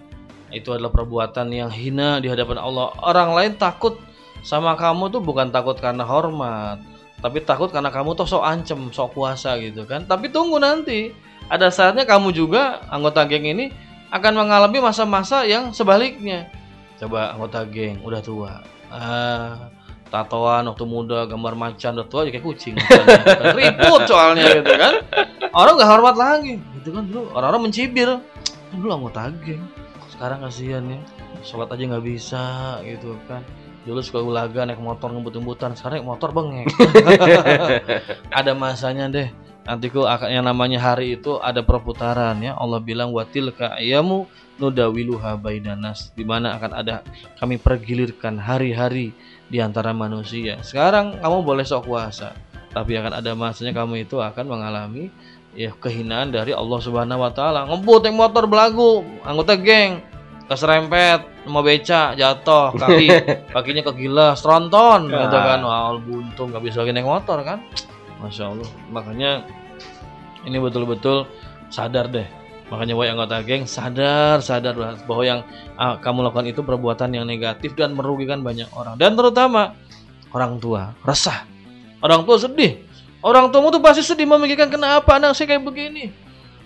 Itu 0.48 0.72
adalah 0.72 0.92
perbuatan 0.92 1.52
yang 1.52 1.68
hina 1.68 2.16
di 2.20 2.33
hadapan 2.33 2.61
Allah. 2.61 2.96
Orang 3.00 3.37
lain 3.37 3.57
takut 3.61 4.00
sama 4.40 4.72
kamu 4.76 5.12
tuh 5.12 5.20
bukan 5.20 5.52
takut 5.52 5.76
karena 5.76 6.05
hormat, 6.05 6.81
tapi 7.22 7.38
takut 7.46 7.70
karena 7.70 7.94
kamu 7.94 8.18
tuh 8.18 8.26
sok 8.26 8.42
ancem, 8.42 8.90
sok 8.90 9.14
kuasa 9.14 9.54
gitu 9.62 9.87
kan. 9.87 10.02
Tapi 10.02 10.28
tunggu 10.35 10.58
nanti 10.58 11.14
ada 11.46 11.70
saatnya 11.70 12.02
kamu 12.02 12.35
juga 12.35 12.82
anggota 12.90 13.22
geng 13.30 13.46
ini 13.46 13.70
akan 14.11 14.42
mengalami 14.42 14.82
masa-masa 14.82 15.46
yang 15.46 15.70
sebaliknya. 15.70 16.50
Coba 16.98 17.30
anggota 17.30 17.62
geng 17.62 18.02
udah 18.02 18.20
tua. 18.20 18.52
Ah, 18.90 19.70
tatoan 20.11 20.66
waktu 20.66 20.85
muda, 20.85 21.24
gambar 21.30 21.54
macan 21.54 21.96
udah 22.02 22.08
tua 22.11 22.26
jadi 22.26 22.42
kayak 22.42 22.44
kucing. 22.44 22.74
misalnya. 22.74 23.54
Ribut 23.56 24.02
soalnya 24.11 24.44
gitu 24.58 24.72
kan. 24.74 24.94
Orang 25.54 25.78
nggak 25.78 25.90
hormat 25.94 26.16
lagi, 26.18 26.58
gitu 26.82 26.90
kan 26.90 27.06
dulu 27.06 27.30
orang-orang 27.38 27.70
mencibir. 27.70 28.11
Dulu 28.74 28.88
anggota 28.90 29.30
geng, 29.46 29.62
sekarang 30.11 30.42
kasihan 30.42 30.82
ya, 30.90 30.98
sholat 31.46 31.70
aja 31.70 31.82
nggak 31.87 32.04
bisa 32.04 32.44
gitu 32.82 33.14
kan. 33.30 33.46
Dulu 33.83 33.99
suka 33.99 34.23
ulaga 34.23 34.62
naik 34.62 34.79
motor 34.79 35.11
ngebut-ngebutan, 35.11 35.75
sekarang 35.75 36.03
naik 36.03 36.09
motor 36.14 36.31
bengek. 36.31 36.71
ada 38.38 38.53
masanya 38.55 39.11
deh. 39.11 39.29
Nanti 39.62 39.95
akan 39.95 40.27
yang 40.31 40.42
namanya 40.47 40.83
hari 40.83 41.18
itu 41.18 41.38
ada 41.38 41.62
perputaran 41.62 42.35
ya. 42.42 42.55
Allah 42.59 42.83
bilang 42.83 43.14
watil 43.14 43.55
ayamu 43.59 44.27
nudawiluha 44.59 45.38
baidanas 45.38 46.11
di 46.18 46.27
mana 46.27 46.59
akan 46.59 46.71
ada 46.83 47.07
kami 47.38 47.62
pergilirkan 47.62 48.38
hari-hari 48.38 49.14
di 49.47 49.59
antara 49.62 49.95
manusia. 49.95 50.59
Sekarang 50.66 51.18
kamu 51.18 51.47
boleh 51.47 51.62
sok 51.62 51.87
kuasa, 51.87 52.35
tapi 52.75 52.99
akan 52.99 53.23
ada 53.23 53.38
masanya 53.38 53.75
kamu 53.75 54.07
itu 54.07 54.18
akan 54.18 54.51
mengalami 54.51 55.14
ya 55.55 55.71
kehinaan 55.79 56.35
dari 56.35 56.51
Allah 56.51 56.79
Subhanahu 56.83 57.23
wa 57.23 57.31
taala. 57.31 57.66
Ngebut 57.71 58.03
naik 58.07 58.18
motor 58.18 58.45
belagu, 58.51 59.07
anggota 59.23 59.55
geng 59.55 60.03
keserempet 60.52 61.48
mau 61.48 61.64
beca 61.64 62.12
jatuh 62.12 62.76
kaki 62.76 63.08
kakinya 63.56 63.82
kegilas 63.88 64.44
tronton 64.44 65.08
gitu 65.08 65.38
kan. 65.38 65.60
Wah 65.64 65.96
buntung 65.96 66.52
nggak 66.52 66.62
bisa 66.62 66.84
lagi 66.84 66.92
naik 66.92 67.08
motor 67.08 67.40
kan. 67.40 67.64
Masya 68.20 68.52
Allah. 68.52 68.70
Makanya 68.92 69.30
ini 70.44 70.60
betul-betul 70.60 71.26
sadar 71.72 72.12
deh. 72.12 72.28
Makanya 72.68 72.94
wahai 72.96 73.12
anggota 73.12 73.40
geng 73.44 73.64
sadar 73.64 74.40
sadar 74.40 74.76
bahwa 75.04 75.22
yang 75.24 75.40
ah, 75.80 75.96
kamu 75.98 76.28
lakukan 76.28 76.46
itu 76.48 76.60
perbuatan 76.60 77.16
yang 77.16 77.24
negatif 77.24 77.72
dan 77.74 77.96
merugikan 77.96 78.44
banyak 78.44 78.68
orang. 78.76 79.00
Dan 79.00 79.16
terutama 79.16 79.72
orang 80.36 80.60
tua 80.60 80.92
resah. 81.02 81.48
Orang 82.02 82.28
tua 82.28 82.36
sedih. 82.36 82.82
Orang 83.22 83.54
tuamu 83.54 83.70
tuh 83.70 83.78
pasti 83.78 84.02
sedih 84.02 84.26
memikirkan 84.26 84.66
kenapa 84.66 85.14
anak 85.14 85.38
saya 85.38 85.54
kayak 85.54 85.62
begini? 85.62 86.10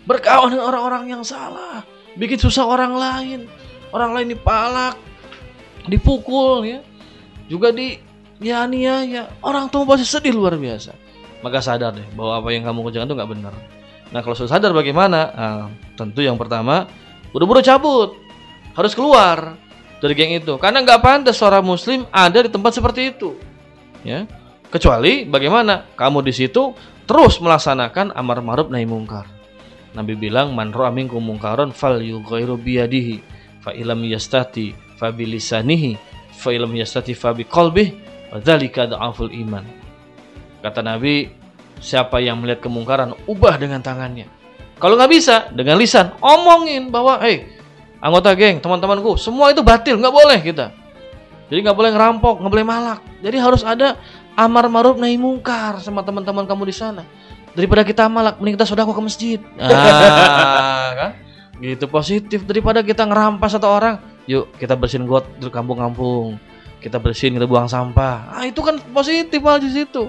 Berkawan 0.08 0.56
dengan 0.56 0.72
orang-orang 0.72 1.12
yang 1.12 1.20
salah. 1.20 1.84
Bikin 2.16 2.40
susah 2.40 2.64
orang 2.64 2.96
lain 2.96 3.44
orang 3.92 4.10
lain 4.16 4.34
dipalak 4.34 4.94
dipukul 5.86 6.66
ya. 6.66 6.80
Juga 7.46 7.70
di 7.70 7.98
ya 8.42 8.66
ya 8.68 9.30
orang 9.40 9.70
tua 9.70 9.86
pasti 9.86 10.06
sedih 10.06 10.34
luar 10.34 10.58
biasa. 10.58 10.92
Maka 11.44 11.62
sadar 11.62 11.94
deh 11.94 12.06
bahwa 12.16 12.42
apa 12.42 12.48
yang 12.50 12.66
kamu 12.66 12.90
kerjakan 12.90 13.06
itu 13.06 13.14
nggak 13.14 13.30
benar. 13.30 13.54
Nah 14.10 14.20
kalau 14.22 14.34
sudah 14.34 14.50
sadar 14.58 14.70
bagaimana? 14.74 15.20
Nah, 15.30 15.66
tentu 15.94 16.22
yang 16.22 16.34
pertama 16.34 16.90
buru-buru 17.30 17.62
cabut. 17.62 18.18
Harus 18.76 18.92
keluar 18.92 19.56
dari 20.02 20.12
geng 20.12 20.36
itu. 20.36 20.58
Karena 20.60 20.84
nggak 20.84 21.00
pantas 21.00 21.40
seorang 21.40 21.64
muslim 21.64 22.04
ada 22.12 22.44
di 22.44 22.50
tempat 22.52 22.76
seperti 22.76 23.14
itu. 23.14 23.38
Ya. 24.04 24.28
Kecuali 24.68 25.24
bagaimana? 25.24 25.86
Kamu 25.94 26.20
di 26.20 26.34
situ 26.34 26.74
terus 27.06 27.38
melaksanakan 27.38 28.12
amar 28.12 28.42
ma'ruf 28.42 28.68
nahi 28.68 28.84
mungkar. 28.84 29.24
Nabi 29.96 30.12
bilang 30.12 30.52
man 30.52 30.74
ra'a 30.74 30.92
minkum 30.92 31.24
mungkaran 31.24 31.72
fal 31.72 31.96
biyadihi 31.96 33.35
fa 33.66 33.74
ilam 33.74 33.98
yastati 34.06 34.70
fa 34.94 35.10
bilisanihi 35.10 35.98
fa 36.30 36.54
ilam 36.54 36.70
yastati 36.70 37.18
fa 37.18 37.34
biqalbihi 37.34 37.90
wa 38.30 38.38
dzalika 38.38 38.86
dhaful 38.86 39.26
iman. 39.26 39.66
Kata 40.62 40.86
Nabi, 40.86 41.26
siapa 41.82 42.22
yang 42.22 42.38
melihat 42.38 42.62
kemungkaran 42.62 43.10
ubah 43.26 43.58
dengan 43.58 43.82
tangannya. 43.82 44.30
Kalau 44.78 44.94
nggak 44.94 45.10
bisa 45.10 45.50
dengan 45.50 45.82
lisan 45.82 46.14
omongin 46.22 46.94
bahwa 46.94 47.18
hey 47.18 47.58
anggota 47.98 48.36
geng 48.38 48.62
teman-temanku 48.62 49.18
semua 49.18 49.50
itu 49.50 49.66
batil 49.66 49.98
nggak 49.98 50.14
boleh 50.14 50.38
kita. 50.46 50.70
Jadi 51.50 51.58
nggak 51.62 51.78
boleh 51.78 51.90
ngerampok, 51.94 52.42
nggak 52.42 52.52
boleh 52.52 52.66
malak. 52.66 53.00
Jadi 53.22 53.36
harus 53.38 53.62
ada 53.66 53.98
amar 54.34 54.70
ma'ruf 54.70 54.98
nahi 54.98 55.18
mungkar 55.18 55.78
sama 55.82 56.06
teman-teman 56.06 56.46
kamu 56.46 56.70
di 56.70 56.74
sana. 56.74 57.02
Daripada 57.56 57.82
kita 57.88 58.04
malak, 58.10 58.36
mending 58.36 58.60
kita 58.60 58.68
sodako 58.68 58.94
ke 58.94 59.02
masjid. 59.02 59.40
Ah, 59.66 60.90
kan? 60.94 61.10
Gitu 61.56 61.88
positif 61.88 62.44
daripada 62.44 62.84
kita 62.84 63.06
ngerampas 63.08 63.56
satu 63.56 63.68
orang. 63.68 63.96
Yuk 64.28 64.52
kita 64.60 64.76
bersihin 64.76 65.08
got 65.08 65.24
di 65.40 65.48
kampung-kampung. 65.48 66.36
Kita 66.76 67.02
bersihin, 67.02 67.34
kita 67.40 67.48
buang 67.48 67.66
sampah. 67.66 68.30
Ah 68.30 68.44
itu 68.46 68.60
kan 68.62 68.78
positif 68.92 69.40
malah 69.42 69.58
di 69.58 69.72
situ. 69.72 70.06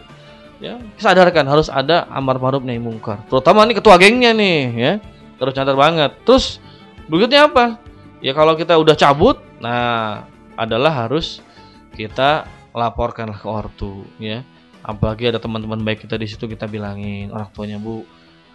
Ya, 0.57 0.77
sadarkan 0.97 1.45
harus 1.45 1.69
ada 1.69 2.09
amar 2.09 2.37
ma'ruf 2.41 2.65
nahi 2.65 2.81
mungkar. 2.81 3.21
Terutama 3.29 3.65
nih 3.65 3.77
ketua 3.77 3.95
gengnya 3.97 4.33
nih, 4.33 4.59
ya. 4.73 4.93
Terus 5.37 5.53
nyadar 5.53 5.77
banget. 5.77 6.11
Terus 6.25 6.57
berikutnya 7.05 7.45
apa? 7.49 7.77
Ya 8.25 8.33
kalau 8.33 8.57
kita 8.57 8.73
udah 8.77 8.97
cabut, 8.97 9.37
nah 9.61 10.25
adalah 10.57 11.05
harus 11.05 11.45
kita 11.93 12.49
laporkanlah 12.73 13.37
ke 13.37 13.47
ortu, 13.47 14.05
ya. 14.17 14.41
Apalagi 14.81 15.29
ada 15.29 15.37
teman-teman 15.37 15.81
baik 15.81 16.05
kita 16.05 16.17
di 16.17 16.25
situ 16.25 16.49
kita 16.49 16.65
bilangin 16.65 17.29
orang 17.29 17.49
tuanya 17.53 17.77
bu, 17.77 18.01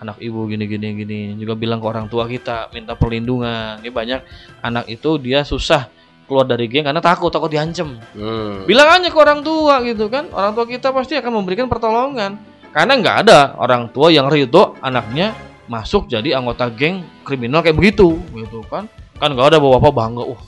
anak 0.02 0.18
ibu 0.18 0.50
gini 0.50 0.66
gini 0.66 0.88
gini. 0.98 1.20
Juga 1.38 1.54
bilang 1.54 1.78
ke 1.78 1.86
orang 1.86 2.10
tua 2.10 2.26
kita 2.26 2.68
minta 2.74 2.98
perlindungan. 2.98 3.78
Ini 3.80 3.90
banyak 3.94 4.20
anak 4.66 4.90
itu 4.90 5.16
dia 5.22 5.46
susah 5.46 5.86
keluar 6.26 6.44
dari 6.44 6.66
geng 6.66 6.90
karena 6.90 6.98
takut 6.98 7.30
takut 7.30 7.48
diancem. 7.48 8.02
Hmm. 8.18 8.66
Bilang 8.66 8.98
aja 8.98 9.08
ke 9.08 9.18
orang 9.18 9.40
tua 9.46 9.78
gitu 9.86 10.10
kan. 10.10 10.26
Orang 10.34 10.58
tua 10.58 10.66
kita 10.66 10.90
pasti 10.90 11.14
akan 11.14 11.32
memberikan 11.38 11.70
pertolongan. 11.70 12.36
Karena 12.74 12.92
nggak 12.98 13.16
ada 13.28 13.54
orang 13.60 13.92
tua 13.94 14.10
yang 14.10 14.26
ridho 14.26 14.74
anaknya 14.82 15.36
masuk 15.70 16.10
jadi 16.10 16.36
anggota 16.36 16.66
geng 16.72 17.04
kriminal 17.22 17.62
kayak 17.62 17.78
begitu 17.78 18.18
gitu 18.34 18.64
kan. 18.66 18.90
Kan 19.20 19.38
nggak 19.38 19.54
ada 19.54 19.58
bapak 19.62 19.92
bangga, 19.94 20.24
uh 20.26 20.40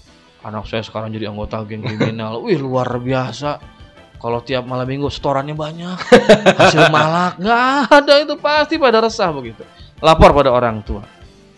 anak 0.44 0.68
saya 0.68 0.84
sekarang 0.84 1.08
jadi 1.12 1.32
anggota 1.32 1.64
geng 1.64 1.80
kriminal. 1.80 2.40
Wih 2.44 2.60
luar 2.60 3.00
biasa. 3.00 3.73
Kalau 4.24 4.40
tiap 4.40 4.64
malam 4.64 4.88
minggu 4.88 5.12
setorannya 5.12 5.52
banyak, 5.52 6.00
hasil 6.64 6.88
malak 6.88 7.36
nggak 7.36 7.92
ada 7.92 8.14
itu 8.24 8.34
pasti 8.40 8.80
pada 8.80 9.04
resah 9.04 9.28
begitu. 9.28 9.60
Lapor 10.00 10.32
pada 10.32 10.48
orang 10.48 10.80
tua. 10.80 11.04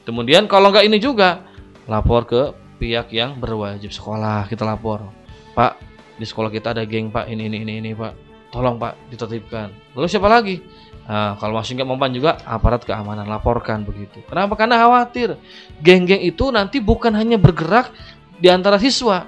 Kemudian 0.02 0.50
kalau 0.50 0.74
nggak 0.74 0.82
ini 0.82 0.98
juga 0.98 1.46
lapor 1.86 2.26
ke 2.26 2.42
pihak 2.76 3.08
yang 3.14 3.40
berwajib 3.40 3.88
sekolah 3.88 4.44
kita 4.50 4.66
lapor 4.66 5.08
pak 5.56 5.80
di 6.20 6.26
sekolah 6.28 6.52
kita 6.52 6.76
ada 6.76 6.84
geng 6.84 7.08
pak 7.08 7.30
ini 7.30 7.48
ini 7.48 7.64
ini 7.64 7.74
ini 7.80 7.90
pak 7.96 8.12
tolong 8.52 8.76
pak 8.76 9.08
ditertibkan 9.08 9.72
lalu 9.96 10.06
siapa 10.06 10.28
lagi 10.28 10.58
Nah, 11.06 11.38
kalau 11.38 11.62
masih 11.62 11.78
nggak 11.78 11.86
mempan 11.86 12.10
juga 12.10 12.34
aparat 12.42 12.82
keamanan 12.82 13.30
laporkan 13.30 13.86
begitu. 13.86 14.26
Kenapa? 14.26 14.58
Karena 14.58 14.82
khawatir 14.82 15.38
geng-geng 15.78 16.18
itu 16.18 16.50
nanti 16.50 16.82
bukan 16.82 17.14
hanya 17.14 17.38
bergerak 17.38 17.94
di 18.42 18.50
antara 18.50 18.74
siswa 18.74 19.22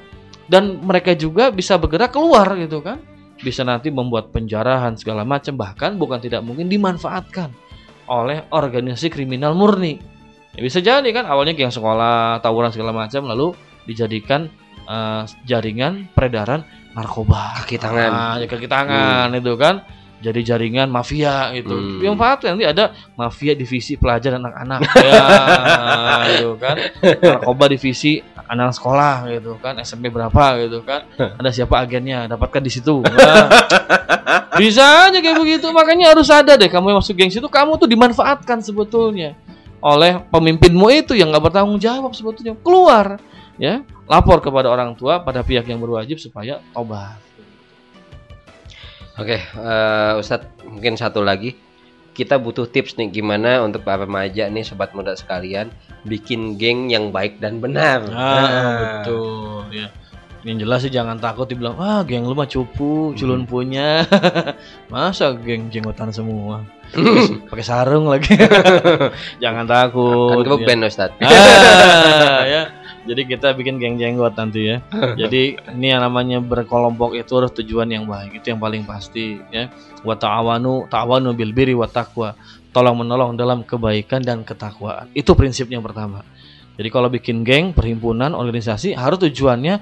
dan 0.50 0.82
mereka 0.82 1.14
juga 1.14 1.54
bisa 1.54 1.78
bergerak 1.78 2.10
keluar 2.10 2.50
gitu 2.58 2.82
kan. 2.82 2.98
Bisa 3.38 3.62
nanti 3.62 3.88
membuat 3.88 4.34
penjarahan 4.34 4.98
segala 4.98 5.22
macam 5.22 5.54
bahkan 5.54 5.94
bukan 5.94 6.18
tidak 6.18 6.42
mungkin 6.42 6.66
dimanfaatkan 6.66 7.54
oleh 8.08 8.48
organisasi 8.50 9.12
kriminal 9.12 9.54
murni. 9.54 10.00
Ya, 10.56 10.60
bisa 10.64 10.82
jadi 10.82 11.06
kan 11.14 11.28
awalnya 11.28 11.54
geng 11.54 11.70
sekolah, 11.70 12.42
tawuran 12.42 12.74
segala 12.74 12.90
macam 12.90 13.28
lalu 13.28 13.54
dijadikan 13.86 14.50
eh, 14.88 15.22
jaringan 15.46 16.10
peredaran 16.10 16.66
narkoba. 16.98 17.62
Kaki 17.62 17.78
tangan. 17.78 18.10
Nah, 18.10 18.34
ya 18.42 18.46
kaki 18.50 18.66
tangan 18.66 19.30
itu 19.38 19.54
kan 19.54 19.86
jadi 20.18 20.40
jaringan 20.42 20.90
mafia 20.90 21.54
gitu. 21.54 21.78
Hmm. 21.78 22.02
Yang 22.02 22.16
Pak 22.18 22.38
nanti 22.50 22.66
ada 22.66 22.90
mafia 23.14 23.54
divisi 23.54 23.94
pelajar 23.94 24.34
dan 24.34 24.42
anak-anak 24.50 24.80
ya 25.06 25.22
gitu 26.34 26.52
kan. 26.58 26.76
Narkoba 27.22 27.64
divisi 27.70 28.18
anak 28.48 28.74
sekolah 28.74 29.28
gitu 29.28 29.60
kan, 29.60 29.76
SMP 29.84 30.08
berapa 30.08 30.56
gitu 30.64 30.80
kan. 30.82 31.04
Ada 31.14 31.52
siapa 31.52 31.78
agennya, 31.84 32.26
dapatkan 32.26 32.64
di 32.64 32.72
situ. 32.72 33.04
Nah, 33.04 33.52
bisa 34.60 35.08
aja 35.08 35.18
kayak 35.20 35.38
begitu. 35.38 35.68
Makanya 35.70 36.16
harus 36.16 36.32
ada 36.32 36.56
deh 36.56 36.66
kamu 36.66 36.96
yang 36.96 36.98
masuk 37.04 37.14
geng 37.14 37.30
situ 37.30 37.46
kamu 37.46 37.76
tuh 37.76 37.86
dimanfaatkan 37.86 38.64
sebetulnya 38.64 39.36
oleh 39.78 40.18
pemimpinmu 40.32 40.90
itu 40.90 41.14
yang 41.14 41.30
nggak 41.30 41.52
bertanggung 41.52 41.78
jawab 41.78 42.10
sebetulnya. 42.16 42.56
Keluar 42.64 43.20
ya, 43.60 43.84
lapor 44.08 44.40
kepada 44.40 44.72
orang 44.72 44.96
tua 44.96 45.20
pada 45.22 45.44
pihak 45.44 45.68
yang 45.68 45.78
berwajib 45.78 46.18
supaya 46.18 46.64
tobat. 46.72 47.20
Oke, 49.18 49.38
eh, 49.42 50.12
Ustadz 50.14 50.62
mungkin 50.62 50.94
satu 50.94 51.22
lagi 51.22 51.67
kita 52.18 52.34
butuh 52.34 52.66
tips 52.66 52.98
nih 52.98 53.14
gimana 53.14 53.62
untuk 53.62 53.80
para 53.80 54.02
remaja 54.02 54.50
nih 54.50 54.66
sobat 54.66 54.90
muda 54.90 55.14
sekalian 55.14 55.70
bikin 56.02 56.58
geng 56.58 56.90
yang 56.90 57.08
baik 57.08 57.38
dan 57.38 57.62
benar. 57.62 58.02
Ah, 58.10 58.34
Nah, 58.34 58.74
betul 58.98 59.70
ya. 59.70 59.86
Yang 60.42 60.58
jelas 60.62 60.80
sih 60.80 60.92
jangan 60.92 61.18
takut 61.18 61.46
dibilang, 61.46 61.74
"Wah, 61.74 62.02
geng 62.02 62.22
lu 62.22 62.32
mah 62.32 62.46
cupu, 62.46 63.10
culun 63.12 63.42
Hmm. 63.42 63.50
punya." 63.50 64.02
Masa 64.90 65.34
geng 65.34 65.66
jenggotan 65.68 66.10
semua? 66.10 66.62
Pakai 67.50 67.62
sarung 67.62 68.06
lagi. 68.06 68.32
jangan 69.42 69.66
takut. 69.66 70.40
kan 70.40 70.58
ya. 70.58 70.64
band 70.64 70.82
Ustadz. 70.86 71.18
Ah, 71.20 72.42
ya. 72.46 72.62
Jadi 73.08 73.24
kita 73.24 73.56
bikin 73.56 73.80
geng 73.80 73.96
jenggot 73.96 74.36
nanti 74.36 74.76
ya. 74.76 74.84
Jadi 75.16 75.56
ini 75.72 75.86
yang 75.88 76.04
namanya 76.04 76.44
berkelompok 76.44 77.16
itu 77.16 77.32
harus 77.40 77.52
tujuan 77.56 77.88
yang 77.88 78.04
baik. 78.04 78.44
Itu 78.44 78.52
yang 78.52 78.60
paling 78.60 78.84
pasti 78.84 79.40
ya. 79.48 79.72
Wa 80.04 80.12
ta'awanu 80.12 80.92
ta'awanu 80.92 81.32
bil 81.32 81.56
birri 81.56 81.72
wa 81.72 81.88
taqwa. 81.88 82.36
Tolong 82.68 83.00
menolong 83.00 83.32
dalam 83.32 83.64
kebaikan 83.64 84.20
dan 84.20 84.44
ketakwaan. 84.44 85.08
Itu 85.16 85.32
prinsipnya 85.32 85.80
yang 85.80 85.86
pertama. 85.88 86.20
Jadi 86.76 86.88
kalau 86.92 87.08
bikin 87.08 87.42
geng, 87.42 87.72
perhimpunan, 87.72 88.36
organisasi 88.36 88.92
harus 88.92 89.18
tujuannya 89.24 89.80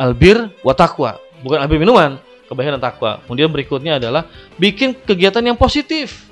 albir 0.00 0.48
wa 0.64 0.72
taqwa, 0.72 1.20
bukan 1.44 1.58
albir 1.60 1.76
minuman, 1.76 2.16
kebaikan 2.48 2.78
dan 2.78 2.82
takwa. 2.88 3.20
Kemudian 3.26 3.52
berikutnya 3.52 4.00
adalah 4.00 4.24
bikin 4.56 4.94
kegiatan 4.94 5.44
yang 5.44 5.58
positif. 5.58 6.29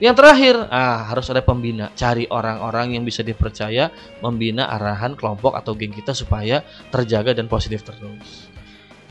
Yang 0.00 0.16
terakhir, 0.16 0.56
ah 0.72 1.12
harus 1.12 1.28
ada 1.28 1.44
pembina. 1.44 1.92
Cari 1.92 2.24
orang-orang 2.32 2.96
yang 2.96 3.04
bisa 3.04 3.20
dipercaya 3.20 3.92
membina 4.24 4.72
arahan 4.72 5.12
kelompok 5.12 5.52
atau 5.52 5.76
geng 5.76 5.92
kita 5.92 6.16
supaya 6.16 6.64
terjaga 6.88 7.36
dan 7.36 7.52
positif 7.52 7.84
terus. 7.84 8.48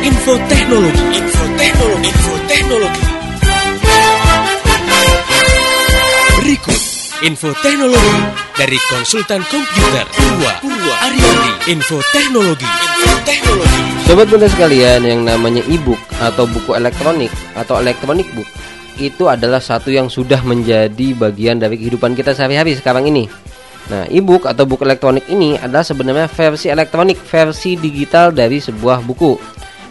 Info 0.07 0.39
teknologi, 0.47 1.05
info 1.11 1.45
teknologi, 1.59 2.07
info 2.07 2.35
teknologi. 2.47 3.05
Berikut 6.39 6.86
info 7.25 7.49
teknologi 7.65 8.21
dari 8.61 8.77
konsultan 8.93 9.41
komputer 9.49 10.05
Purwa 10.13 10.53
Purwa 10.61 10.95
Ariandi. 11.01 11.73
Info 11.73 11.97
teknologi, 12.13 12.69
info 12.69 13.17
teknologi. 13.25 13.81
Sobat 14.05 14.29
bunda 14.29 14.45
sekalian, 14.53 15.01
yang 15.01 15.25
namanya 15.25 15.65
e-book 15.65 15.97
atau 16.21 16.45
buku 16.45 16.77
elektronik 16.77 17.33
atau 17.57 17.81
electronic 17.81 18.29
book 18.37 18.45
itu 19.01 19.33
adalah 19.33 19.65
satu 19.65 19.89
yang 19.89 20.13
sudah 20.13 20.45
menjadi 20.45 21.17
bagian 21.17 21.57
dari 21.57 21.81
kehidupan 21.81 22.13
kita 22.13 22.37
sehari-hari 22.37 22.77
sekarang 22.77 23.09
ini. 23.09 23.25
Nah, 23.89 24.05
e-book 24.13 24.45
atau 24.45 24.69
buku 24.69 24.85
elektronik 24.85 25.25
ini 25.33 25.57
adalah 25.57 25.89
sebenarnya 25.89 26.29
versi 26.29 26.69
elektronik, 26.69 27.17
versi 27.17 27.81
digital 27.81 28.29
dari 28.29 28.61
sebuah 28.61 29.01
buku. 29.01 29.41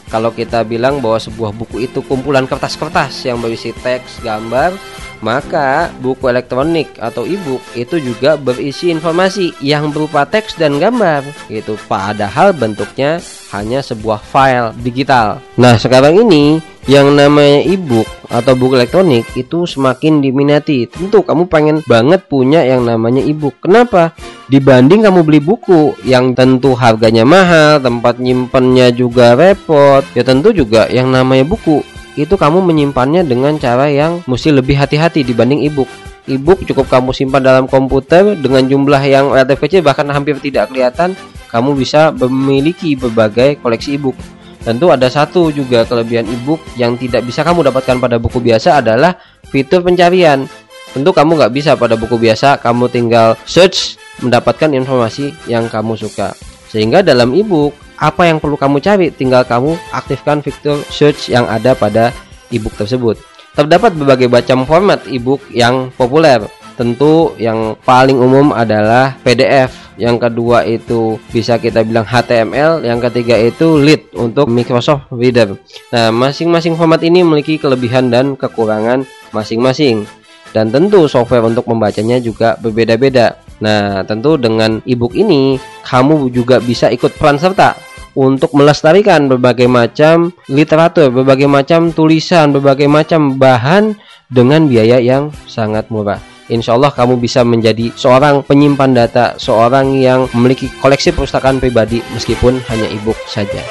Kalau 0.06 0.30
kita 0.30 0.62
bilang 0.62 1.02
bahwa 1.02 1.18
sebuah 1.18 1.52
buku 1.52 1.90
itu 1.90 2.00
kumpulan 2.06 2.46
kertas-kertas 2.46 3.26
yang 3.26 3.42
berisi 3.42 3.74
teks, 3.82 4.22
gambar, 4.22 4.78
maka 5.26 5.90
buku 5.98 6.30
elektronik 6.30 6.94
atau 7.02 7.26
e-book 7.26 7.64
itu 7.74 7.98
juga 7.98 8.38
berisi 8.38 8.94
informasi 8.94 9.58
yang 9.66 9.90
berupa 9.90 10.28
teks 10.30 10.62
dan 10.62 10.78
gambar 10.78 11.26
gitu. 11.50 11.74
Padahal 11.90 12.54
bentuknya 12.54 13.18
hanya 13.60 13.80
sebuah 13.80 14.20
file 14.20 14.76
digital. 14.84 15.40
Nah, 15.56 15.80
sekarang 15.80 16.20
ini 16.28 16.60
yang 16.86 17.18
namanya 17.18 17.66
e-book 17.66 18.06
atau 18.30 18.54
buku 18.54 18.78
elektronik 18.78 19.26
itu 19.34 19.66
semakin 19.66 20.22
diminati. 20.22 20.86
Tentu 20.86 21.26
kamu 21.26 21.50
pengen 21.50 21.82
banget 21.90 22.30
punya 22.30 22.62
yang 22.62 22.86
namanya 22.86 23.26
e-book. 23.26 23.58
Kenapa? 23.64 24.14
Dibanding 24.46 25.02
kamu 25.02 25.26
beli 25.26 25.42
buku 25.42 25.98
yang 26.06 26.38
tentu 26.38 26.78
harganya 26.78 27.26
mahal, 27.26 27.82
tempat 27.82 28.22
nyimpennya 28.22 28.94
juga 28.94 29.34
repot. 29.34 30.06
Ya 30.14 30.22
tentu 30.22 30.54
juga 30.54 30.86
yang 30.94 31.10
namanya 31.10 31.50
buku 31.50 31.82
itu 32.16 32.38
kamu 32.38 32.64
menyimpannya 32.64 33.28
dengan 33.28 33.60
cara 33.60 33.92
yang 33.92 34.24
mesti 34.24 34.54
lebih 34.54 34.78
hati-hati 34.80 35.26
dibanding 35.26 35.66
e-book. 35.68 35.90
E-book 36.26 36.66
cukup 36.66 36.90
kamu 36.90 37.14
simpan 37.14 37.42
dalam 37.42 37.66
komputer 37.70 38.34
dengan 38.38 38.66
jumlah 38.66 39.02
yang 39.06 39.30
relatif 39.30 39.62
kecil 39.62 39.82
bahkan 39.86 40.10
hampir 40.10 40.38
tidak 40.42 40.70
kelihatan. 40.74 41.14
Kamu 41.56 41.72
bisa 41.72 42.12
memiliki 42.12 43.00
berbagai 43.00 43.64
koleksi 43.64 43.96
e-book. 43.96 44.20
Tentu 44.60 44.92
ada 44.92 45.08
satu 45.08 45.56
juga 45.56 45.88
kelebihan 45.88 46.28
e-book 46.28 46.60
yang 46.76 47.00
tidak 47.00 47.24
bisa 47.24 47.48
kamu 47.48 47.72
dapatkan 47.72 47.96
pada 47.96 48.20
buku 48.20 48.44
biasa 48.44 48.84
adalah 48.84 49.16
fitur 49.48 49.80
pencarian. 49.80 50.44
Tentu 50.92 51.16
kamu 51.16 51.40
nggak 51.40 51.54
bisa 51.56 51.80
pada 51.80 51.96
buku 51.96 52.20
biasa, 52.20 52.60
kamu 52.60 52.92
tinggal 52.92 53.40
search 53.48 53.96
mendapatkan 54.20 54.68
informasi 54.76 55.32
yang 55.48 55.72
kamu 55.72 55.96
suka. 55.96 56.36
Sehingga 56.68 57.00
dalam 57.00 57.32
e-book 57.32 57.72
apa 58.04 58.28
yang 58.28 58.44
perlu 58.44 58.60
kamu 58.60 58.84
cari 58.84 59.08
tinggal 59.16 59.48
kamu 59.48 59.80
aktifkan 59.96 60.44
fitur 60.44 60.84
search 60.92 61.32
yang 61.32 61.48
ada 61.48 61.72
pada 61.72 62.12
e-book 62.52 62.76
tersebut. 62.76 63.16
Terdapat 63.56 63.96
berbagai 63.96 64.28
macam 64.28 64.68
format 64.68 65.08
e-book 65.08 65.40
yang 65.56 65.88
populer. 65.96 66.44
Tentu 66.76 67.32
yang 67.40 67.80
paling 67.88 68.20
umum 68.20 68.52
adalah 68.52 69.16
PDF 69.24 69.86
yang 69.96 70.20
kedua 70.20 70.68
itu 70.68 71.16
bisa 71.32 71.56
kita 71.56 71.88
bilang 71.88 72.04
HTML, 72.04 72.84
yang 72.84 73.00
ketiga 73.00 73.40
itu 73.40 73.80
lead 73.80 74.12
untuk 74.20 74.52
Microsoft 74.52 75.08
Reader. 75.08 75.56
Nah, 75.96 76.12
masing-masing 76.12 76.76
format 76.76 77.00
ini 77.00 77.24
memiliki 77.24 77.56
kelebihan 77.56 78.12
dan 78.12 78.36
kekurangan 78.36 79.08
masing-masing. 79.32 80.04
Dan 80.52 80.72
tentu 80.72 81.08
software 81.08 81.44
untuk 81.44 81.68
membacanya 81.68 82.20
juga 82.20 82.56
berbeda-beda. 82.60 83.40
Nah, 83.60 84.04
tentu 84.04 84.36
dengan 84.36 84.84
ebook 84.84 85.16
ini 85.16 85.60
kamu 85.88 86.32
juga 86.32 86.60
bisa 86.60 86.92
ikut 86.92 87.16
peran 87.16 87.40
serta 87.40 87.76
untuk 88.16 88.52
melestarikan 88.56 89.28
berbagai 89.28 89.68
macam 89.68 90.32
literatur, 90.48 91.12
berbagai 91.12 91.48
macam 91.48 91.92
tulisan, 91.92 92.56
berbagai 92.56 92.88
macam 92.88 93.36
bahan 93.36 93.96
dengan 94.32 94.68
biaya 94.68 95.00
yang 95.00 95.32
sangat 95.48 95.88
murah. 95.92 96.35
Insya 96.46 96.78
Allah 96.78 96.94
kamu 96.94 97.18
bisa 97.18 97.42
menjadi 97.42 97.90
seorang 97.98 98.46
penyimpan 98.46 98.94
data, 98.94 99.34
seorang 99.42 99.98
yang 99.98 100.30
memiliki 100.38 100.70
koleksi 100.78 101.10
perpustakaan 101.10 101.58
pribadi 101.58 102.06
meskipun 102.14 102.62
hanya 102.70 102.86
e-book 102.94 103.18
saja. 103.26 103.66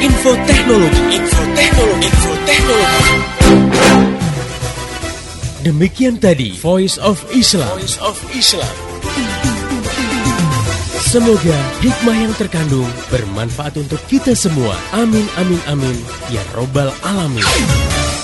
Info 0.00 0.32
teknologi, 0.48 1.00
info 1.12 1.42
teknologi, 1.52 2.08
info 2.08 2.32
teknologi. 2.48 3.16
Demikian 5.60 6.16
tadi 6.16 6.56
Voice 6.56 6.96
of 6.96 7.20
Islam. 7.36 7.68
Voice 7.76 8.00
of 8.00 8.16
Islam. 8.32 8.72
Semoga 11.08 11.56
hikmah 11.84 12.16
yang 12.16 12.32
terkandung 12.36 12.88
bermanfaat 13.12 13.76
untuk 13.76 14.00
kita 14.08 14.32
semua. 14.32 14.72
Amin, 14.96 15.28
amin, 15.36 15.60
amin. 15.68 15.96
Ya 16.32 16.40
Robbal 16.56 16.88
Alamin. 17.04 17.44